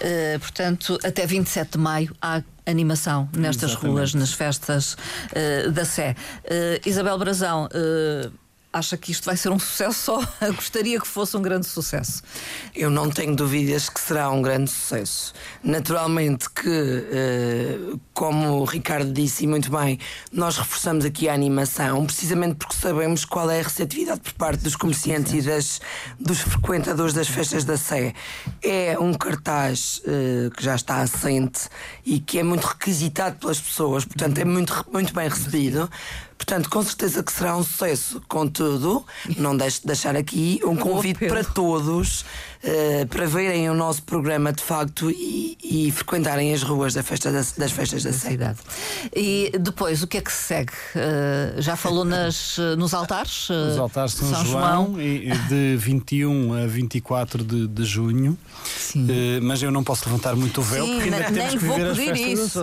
eh, 0.00 0.38
portanto, 0.38 0.98
até 1.04 1.24
27 1.26 1.72
de 1.72 1.78
maio 1.78 2.14
há 2.20 2.42
animação 2.66 3.28
nestas 3.36 3.70
Exatamente. 3.70 3.96
ruas, 3.96 4.14
nas 4.14 4.32
festas 4.32 4.94
uh, 4.94 5.70
da 5.70 5.84
Sé. 5.84 6.16
Uh, 6.44 6.88
Isabel 6.88 7.18
Brazão 7.18 7.68
acha 8.74 8.96
que 8.96 9.12
isto 9.12 9.24
vai 9.24 9.36
ser 9.36 9.50
um 9.50 9.58
sucesso 9.58 9.98
só? 10.00 10.20
Gostaria 10.52 11.00
que 11.00 11.06
fosse 11.06 11.36
um 11.36 11.42
grande 11.42 11.64
sucesso. 11.66 12.22
Eu 12.74 12.90
não 12.90 13.08
tenho 13.08 13.34
dúvidas 13.36 13.88
que 13.88 14.00
será 14.00 14.28
um 14.30 14.42
grande 14.42 14.68
sucesso. 14.68 15.32
Naturalmente 15.62 16.50
que, 16.50 16.68
uh, 16.68 18.00
como 18.12 18.60
o 18.60 18.64
Ricardo 18.64 19.12
disse 19.12 19.46
muito 19.46 19.70
bem, 19.70 19.98
nós 20.32 20.58
reforçamos 20.58 21.04
aqui 21.04 21.28
a 21.28 21.34
animação, 21.34 22.04
precisamente 22.04 22.56
porque 22.56 22.74
sabemos 22.74 23.24
qual 23.24 23.48
é 23.48 23.60
a 23.60 23.62
receptividade 23.62 24.20
por 24.20 24.32
parte 24.32 24.64
dos 24.64 24.74
comerciantes 24.74 25.32
e 25.32 25.42
das, 25.42 25.80
dos 26.18 26.40
frequentadores 26.40 27.14
das 27.14 27.28
festas 27.28 27.64
da 27.64 27.76
Sé. 27.76 28.12
É 28.60 28.98
um 28.98 29.14
cartaz 29.14 30.02
uh, 30.04 30.50
que 30.50 30.64
já 30.64 30.74
está 30.74 30.96
assente 31.00 31.68
e 32.04 32.18
que 32.18 32.40
é 32.40 32.42
muito 32.42 32.64
requisitado 32.64 33.36
pelas 33.36 33.60
pessoas, 33.60 34.04
portanto 34.04 34.38
é 34.38 34.44
muito, 34.44 34.84
muito 34.92 35.14
bem 35.14 35.28
recebido. 35.28 35.88
Portanto, 36.36 36.68
com 36.68 36.82
certeza 36.82 37.22
que 37.22 37.32
será 37.32 37.56
um 37.56 37.62
sucesso. 37.62 38.20
Contudo, 38.28 39.04
não 39.36 39.56
deixe 39.56 39.80
de 39.80 39.86
deixar 39.86 40.16
aqui 40.16 40.60
um 40.64 40.76
convite 40.76 41.26
para 41.26 41.44
todos 41.44 42.24
uh, 42.64 43.06
para 43.08 43.26
verem 43.26 43.68
o 43.70 43.74
nosso 43.74 44.02
programa 44.02 44.52
de 44.52 44.62
facto 44.62 45.10
e, 45.10 45.56
e 45.62 45.90
frequentarem 45.92 46.52
as 46.52 46.62
ruas 46.62 46.94
da 46.94 47.02
festa 47.02 47.30
das, 47.30 47.52
das 47.52 47.72
festas 47.72 48.02
da, 48.02 48.10
da 48.10 48.16
cidade. 48.16 48.58
E 49.14 49.52
depois, 49.58 50.02
o 50.02 50.06
que 50.06 50.18
é 50.18 50.20
que 50.20 50.32
se 50.32 50.44
segue? 50.44 50.72
Uh, 50.94 51.60
já 51.60 51.76
falou 51.76 52.04
nas, 52.04 52.56
nos 52.78 52.94
altares? 52.94 53.48
Os 53.50 53.78
altares 53.78 54.12
São, 54.12 54.30
São 54.30 54.44
João, 54.44 54.86
João. 54.86 54.96
de 55.48 55.76
21 55.76 56.64
a 56.64 56.66
24 56.66 57.44
de, 57.44 57.66
de 57.68 57.84
junho. 57.84 58.36
mas 59.42 59.62
eu 59.62 59.70
não 59.70 59.84
posso 59.84 60.06
levantar 60.06 60.34
muito 60.36 60.60
o 60.60 60.64
véu 60.64 60.84
Sim, 60.84 60.92
porque 60.94 61.04
ainda 61.04 61.18
nem, 61.18 61.32
temos 61.32 61.38
nem 61.38 61.58
que 61.58 61.64
vou 61.64 61.76
viver 61.76 62.12
pedir 62.12 62.32
isso. 62.32 62.60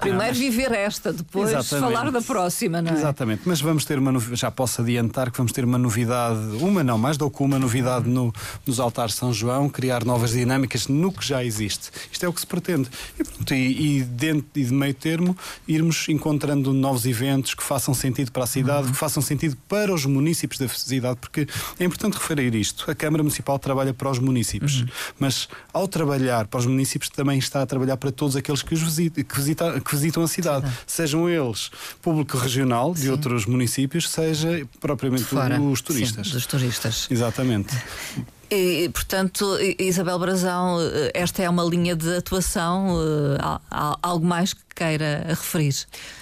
Primeiro 0.00 0.34
viver 0.34 0.72
esta, 0.72 1.12
depois 1.12 1.50
Exatamente. 1.50 1.92
falar 1.92 2.10
da 2.10 2.22
próxima, 2.22 2.82
não 2.82 2.90
é? 2.90 2.94
Exatamente, 2.94 3.42
mas 3.44 3.60
vamos 3.60 3.84
ter 3.84 3.98
uma 3.98 4.12
já 4.34 4.50
posso 4.50 4.80
adiantar 4.80 5.30
que 5.30 5.38
vamos 5.38 5.52
ter 5.52 5.64
uma 5.64 5.78
novidade, 5.78 6.40
uma 6.60 6.82
não, 6.82 6.98
mais 6.98 7.16
do 7.16 7.30
que 7.30 7.42
uma 7.42 7.58
novidade 7.58 8.08
no, 8.08 8.32
nos 8.66 8.80
altares 8.80 9.14
de 9.14 9.20
São 9.20 9.32
João, 9.32 9.41
criar 9.72 10.04
novas 10.04 10.32
dinâmicas 10.32 10.88
no 10.88 11.12
que 11.12 11.26
já 11.26 11.44
existe. 11.44 11.90
Isto 12.10 12.26
é 12.26 12.28
o 12.28 12.32
que 12.32 12.40
se 12.40 12.46
pretende. 12.46 12.88
E, 13.18 13.24
pronto, 13.24 13.54
e, 13.54 13.98
e 13.98 14.02
dentro 14.02 14.46
e 14.54 14.64
de 14.64 14.72
meio 14.72 14.94
termo, 14.94 15.36
irmos 15.66 16.08
encontrando 16.08 16.72
novos 16.72 17.06
eventos 17.06 17.54
que 17.54 17.62
façam 17.62 17.94
sentido 17.94 18.30
para 18.30 18.44
a 18.44 18.46
cidade, 18.46 18.86
uhum. 18.86 18.92
que 18.92 18.98
façam 18.98 19.22
sentido 19.22 19.56
para 19.68 19.92
os 19.92 20.04
municípios 20.04 20.58
da 20.58 20.68
cidade, 20.68 21.16
porque 21.20 21.46
é 21.78 21.84
importante 21.84 22.14
referir 22.14 22.54
isto. 22.54 22.90
A 22.90 22.94
Câmara 22.94 23.22
Municipal 23.22 23.58
trabalha 23.58 23.92
para 23.94 24.10
os 24.10 24.18
municípios, 24.18 24.80
uhum. 24.80 24.88
mas 25.18 25.48
ao 25.72 25.88
trabalhar 25.88 26.46
para 26.46 26.60
os 26.60 26.66
municípios 26.66 27.10
também 27.10 27.38
está 27.38 27.62
a 27.62 27.66
trabalhar 27.66 27.96
para 27.96 28.12
todos 28.12 28.36
aqueles 28.36 28.62
que, 28.62 28.74
os 28.74 28.82
visitam, 28.82 29.24
que, 29.24 29.80
que 29.80 29.94
visitam 29.94 30.22
a 30.22 30.28
cidade, 30.28 30.70
sejam 30.86 31.28
eles 31.28 31.70
público 32.00 32.36
regional 32.36 32.94
de 32.94 33.02
Sim. 33.02 33.10
outros 33.10 33.46
municípios, 33.46 34.08
seja 34.08 34.66
propriamente 34.80 35.24
Fora, 35.24 35.60
os 35.60 35.80
turistas. 35.80 36.28
Sim, 36.28 36.32
dos 36.32 36.46
turistas. 36.46 37.08
Exatamente. 37.10 37.74
E, 38.54 38.90
portanto, 38.90 39.56
Isabel 39.78 40.18
Brazão, 40.18 40.76
esta 41.14 41.42
é 41.42 41.48
uma 41.48 41.64
linha 41.64 41.96
de 41.96 42.16
atuação, 42.16 42.98
eh, 43.00 43.38
há 43.70 43.98
algo 44.02 44.26
mais 44.26 44.52
que 44.52 44.60
queira 44.74 45.24
referir? 45.26 45.74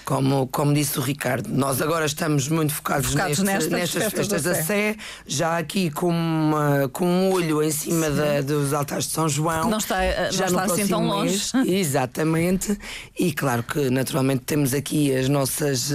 Como, 0.05 0.47
como 0.47 0.73
disse 0.73 0.97
o 1.01 1.03
Ricardo, 1.03 1.49
nós 1.49 1.83
agora 1.83 2.07
estamos 2.07 2.47
muito 2.47 2.73
focados, 2.73 3.11
focados 3.11 3.40
neste, 3.40 3.71
nestas, 3.71 3.95
nestas, 4.03 4.12
festas, 4.12 4.43
da, 4.45 4.55
Sé. 4.55 4.97
Já 5.27 5.59
aqui 5.59 5.90
com, 5.90 6.11
uma, 6.11 6.88
com 6.93 7.05
um 7.05 7.33
olho 7.33 7.64
em 7.64 7.71
cima 7.73 8.09
da, 8.11 8.40
dos 8.43 8.73
altares 8.73 9.07
de 9.07 9.12
São 9.12 9.29
João. 9.29 9.69
Não 9.69 9.79
está, 9.79 10.05
eh, 10.05 10.31
já 10.31 10.49
não 10.51 10.61
está 10.61 10.75
assim 10.75 10.87
tão 10.87 11.05
longe. 11.05 11.51
Mês, 11.53 11.66
exatamente. 11.66 12.79
E 13.19 13.33
claro 13.33 13.64
que 13.64 13.90
naturalmente 13.90 14.43
temos 14.45 14.73
aqui 14.73 15.12
as 15.16 15.29
nossas, 15.29 15.90
uh, 15.90 15.95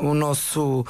uh, 0.00 0.08
o 0.08 0.14
nosso 0.14 0.86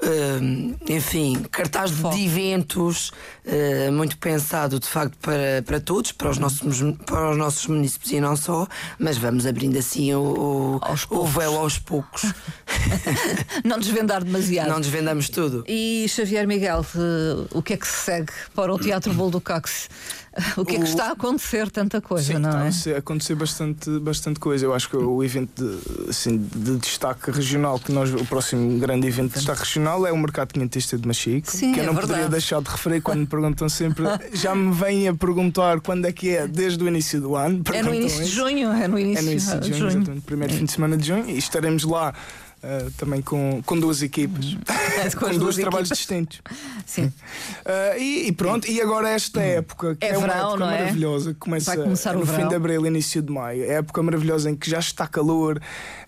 Uh, 0.00 0.76
enfim, 0.88 1.42
cartaz 1.50 1.90
de 1.90 2.24
eventos 2.24 3.10
uh, 3.44 3.90
muito 3.90 4.16
pensado 4.16 4.78
de 4.78 4.86
facto 4.86 5.18
para, 5.18 5.60
para 5.66 5.80
todos, 5.80 6.12
para 6.12 6.30
os, 6.30 6.38
nossos, 6.38 6.80
para 7.04 7.30
os 7.32 7.36
nossos 7.36 7.66
municípios 7.66 8.12
e 8.12 8.20
não 8.20 8.36
só, 8.36 8.68
mas 8.96 9.18
vamos 9.18 9.44
abrindo 9.44 9.76
assim 9.76 10.14
o, 10.14 10.80
o, 10.80 11.16
o 11.16 11.26
véu 11.26 11.56
aos 11.56 11.80
poucos. 11.80 12.32
não 13.64 13.78
desvendar 13.78 14.22
demasiado. 14.24 14.68
Não 14.68 14.80
desvendamos 14.80 15.28
tudo. 15.28 15.64
E 15.66 16.06
Xavier 16.08 16.46
Miguel, 16.46 16.84
eh, 16.94 17.46
o 17.52 17.62
que 17.62 17.74
é 17.74 17.76
que 17.76 17.86
se 17.86 18.04
segue 18.04 18.32
para 18.54 18.72
o 18.72 18.78
Teatro 18.78 19.12
Bolo 19.14 19.32
do 19.32 19.40
Cox? 19.40 19.88
O 20.56 20.64
que 20.64 20.76
é 20.76 20.78
que 20.78 20.84
está 20.84 21.06
a 21.08 21.12
acontecer 21.12 21.70
tanta 21.70 22.00
coisa, 22.00 22.34
Sim, 22.34 22.38
não 22.38 22.60
é? 22.60 22.68
Está 22.68 22.92
a 22.94 22.98
acontecer 22.98 23.34
bastante, 23.34 23.90
bastante 23.98 24.38
coisa. 24.38 24.64
Eu 24.64 24.72
acho 24.74 24.88
que 24.88 24.96
o 24.96 25.24
evento 25.24 25.64
de, 25.64 26.10
assim, 26.10 26.38
de 26.54 26.76
destaque 26.76 27.30
regional, 27.30 27.78
que 27.78 27.90
nós, 27.90 28.12
o 28.12 28.24
próximo 28.24 28.78
grande 28.78 29.06
evento 29.06 29.30
de 29.30 29.34
destaque 29.34 29.60
regional 29.60 30.06
é 30.06 30.12
o 30.12 30.16
Mercado 30.18 30.52
Quinhentista 30.52 30.96
de 30.96 31.06
Machico, 31.06 31.50
Sim, 31.50 31.72
que 31.72 31.80
eu 31.80 31.82
é 31.82 31.86
não 31.86 31.92
verdade. 31.94 32.12
poderia 32.12 32.28
deixar 32.28 32.62
de 32.62 32.70
referir 32.70 33.00
quando 33.00 33.20
me 33.20 33.26
perguntam 33.26 33.68
sempre. 33.68 34.04
Já 34.32 34.54
me 34.54 34.72
vêm 34.72 35.08
a 35.08 35.14
perguntar 35.14 35.80
quando 35.80 36.06
é 36.06 36.12
que 36.12 36.30
é, 36.30 36.46
desde 36.46 36.82
o 36.84 36.86
início 36.88 37.20
do 37.20 37.34
ano. 37.34 37.62
É 37.72 37.82
no 37.82 37.92
início 37.94 38.18
de 38.18 38.28
isso. 38.28 38.36
junho, 38.36 38.70
é 38.72 38.86
no 38.86 38.98
início, 38.98 39.18
É 39.18 39.22
no 39.22 39.30
início 39.32 39.60
de 39.60 39.72
junho, 39.72 39.90
exatamente, 39.90 40.20
primeiro 40.22 40.54
fim 40.54 40.64
de 40.66 40.72
semana 40.72 40.96
de 40.96 41.06
junho, 41.06 41.28
e 41.28 41.36
estaremos 41.38 41.82
lá 41.82 42.14
uh, 42.62 42.90
também 42.96 43.22
com, 43.22 43.62
com 43.64 43.78
duas 43.78 44.02
equipas, 44.02 44.56
É, 44.98 45.10
com, 45.10 45.26
as 45.26 45.38
dois 45.38 45.56
trabalhos 45.56 45.88
distintos. 45.88 46.40
Sim. 46.86 47.04
Uh, 47.04 47.98
e, 47.98 48.28
e 48.28 48.32
pronto, 48.32 48.68
e 48.70 48.80
agora 48.80 49.08
esta 49.10 49.40
época, 49.40 49.96
que 49.96 50.04
É 50.04 50.10
é, 50.10 50.18
uma 50.18 50.26
verão, 50.26 50.48
época 50.50 50.58
não 50.58 50.70
é? 50.70 50.78
maravilhosa, 50.80 51.34
que 51.34 51.40
começa 51.40 51.76
no 51.76 52.26
fim 52.26 52.48
de 52.48 52.54
abril, 52.54 52.86
início 52.86 53.22
de 53.22 53.32
maio. 53.32 53.64
É 53.64 53.74
época 53.78 54.02
maravilhosa 54.02 54.50
em 54.50 54.56
que 54.56 54.68
já 54.70 54.78
está 54.78 55.06
calor, 55.06 55.60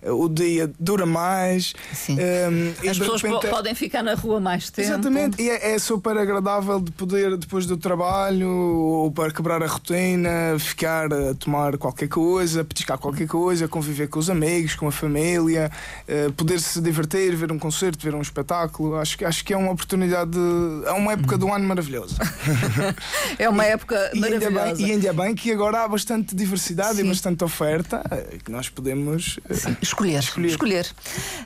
uh, 0.03 0.11
o 0.11 0.27
dia 0.29 0.71
dura 0.79 1.05
mais. 1.05 1.73
Sim. 1.93 2.17
um, 2.17 2.73
e 2.83 2.89
As 2.89 2.97
pessoas 2.97 3.21
repente 3.21 3.45
é- 3.47 3.49
podem 3.49 3.75
ficar 3.75 4.03
na 4.03 4.13
rua 4.13 4.39
mais 4.39 4.69
tempo. 4.69 4.87
Exatamente, 4.87 5.41
e 5.41 5.49
é, 5.49 5.73
é 5.73 5.79
super 5.79 6.17
agradável 6.17 6.79
de 6.79 6.91
poder, 6.91 7.37
depois 7.37 7.65
do 7.65 7.77
trabalho, 7.77 8.49
ou 8.49 9.11
para 9.11 9.31
quebrar 9.31 9.61
a 9.63 9.67
rotina, 9.67 10.57
ficar 10.59 11.11
a 11.13 11.33
tomar 11.35 11.77
qualquer 11.77 12.07
coisa, 12.07 12.63
petiscar 12.63 12.97
qualquer 12.97 13.27
coisa, 13.27 13.67
conviver 13.67 14.07
com 14.07 14.19
os 14.19 14.29
amigos, 14.29 14.75
com 14.75 14.87
a 14.87 14.91
família, 14.91 15.71
eh, 16.07 16.29
poder 16.41 16.59
se 16.59 16.81
divertir, 16.81 17.35
ver 17.35 17.51
um 17.51 17.59
concerto, 17.59 18.03
ver 18.03 18.15
um 18.15 18.21
espetáculo. 18.21 18.95
Acho, 18.95 19.17
que- 19.17 19.25
acho 19.25 19.45
que 19.45 19.53
é 19.53 19.57
uma 19.57 19.71
oportunidade, 19.71 20.37
é 20.85 20.91
uma 20.91 21.13
época 21.13 21.37
do 21.37 21.51
ano 21.51 21.67
maravilhosa. 21.67 22.15
É 23.39 23.47
uma 23.49 23.65
época 23.65 23.95
E 24.13 24.23
ainda, 24.23 24.39
maravilhosa. 24.49 24.75
bem, 24.75 24.85
e 24.87 24.91
ainda 24.91 25.13
bem 25.13 25.35
que 25.35 25.51
agora 25.51 25.83
há 25.83 25.87
bastante 25.87 26.35
diversidade 26.35 26.95
Sim. 26.97 27.05
e 27.05 27.07
bastante 27.07 27.43
oferta 27.43 28.03
eh, 28.11 28.37
que 28.43 28.51
nós 28.51 28.69
podemos. 28.69 29.39
eh, 29.49 29.75
Escolher, 29.81 30.19
Escolher. 30.19 30.49
escolher. 30.51 30.87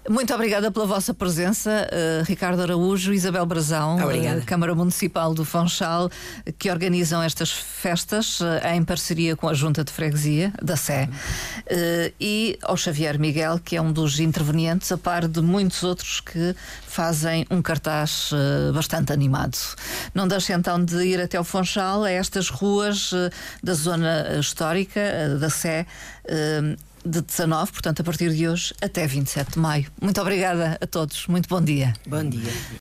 Muito 0.10 0.34
obrigada 0.34 0.72
pela 0.72 0.86
vossa 0.86 1.14
presença, 1.14 1.88
eh, 1.92 2.24
Ricardo 2.26 2.62
Araújo, 2.62 3.14
Isabel 3.14 3.46
Brazão, 3.46 3.98
Obrigada. 4.02 4.42
Câmara 4.42 4.74
Municipal 4.76 5.34
do 5.34 5.46
Funchal, 5.46 6.10
que 6.58 6.70
organizam 6.72 7.22
estas 7.22 7.52
festas 7.52 8.40
em 8.74 8.84
parceria 8.84 9.36
com 9.36 9.48
a 9.48 9.54
Junta 9.54 9.84
de 9.84 9.92
Freguesia 9.92 10.52
da 10.62 10.76
Sé, 10.76 11.08
e 12.20 12.58
ao 12.62 12.76
Xavier 12.78 13.20
Miguel, 13.20 13.60
que 13.64 13.76
é 13.76 13.82
um 13.82 13.92
dos 13.92 14.20
intervenientes, 14.20 14.85
a 14.92 14.98
par 14.98 15.28
de 15.28 15.42
muitos 15.42 15.84
outros 15.84 16.20
que 16.20 16.56
fazem 16.88 17.46
um 17.50 17.62
cartaz 17.62 18.32
eh, 18.34 18.72
bastante 18.72 19.12
animado. 19.12 19.58
Não 20.14 20.28
deixe 20.28 20.54
então 20.54 20.84
de 20.84 21.04
ir 21.04 21.22
até 21.22 21.40
o 21.40 21.44
Funchal, 21.44 22.04
a 22.04 22.12
estas 22.12 22.50
ruas 22.50 23.12
eh, 23.14 23.30
da 23.64 23.74
zona 23.74 24.38
histórica 24.40 25.00
eh, 25.00 25.36
da 25.40 25.50
Sé. 25.50 25.86
de 27.06 27.22
19, 27.22 27.72
portanto, 27.72 28.02
a 28.02 28.04
partir 28.04 28.34
de 28.34 28.48
hoje 28.48 28.74
até 28.82 29.06
27 29.06 29.52
de 29.52 29.60
maio. 29.60 29.86
Muito 30.02 30.20
obrigada 30.20 30.78
a 30.82 30.88
todos. 30.88 31.28
Muito 31.28 31.48
bom 31.48 31.62
dia. 31.62 31.94
Bom 32.08 32.28
dia. 32.28 32.52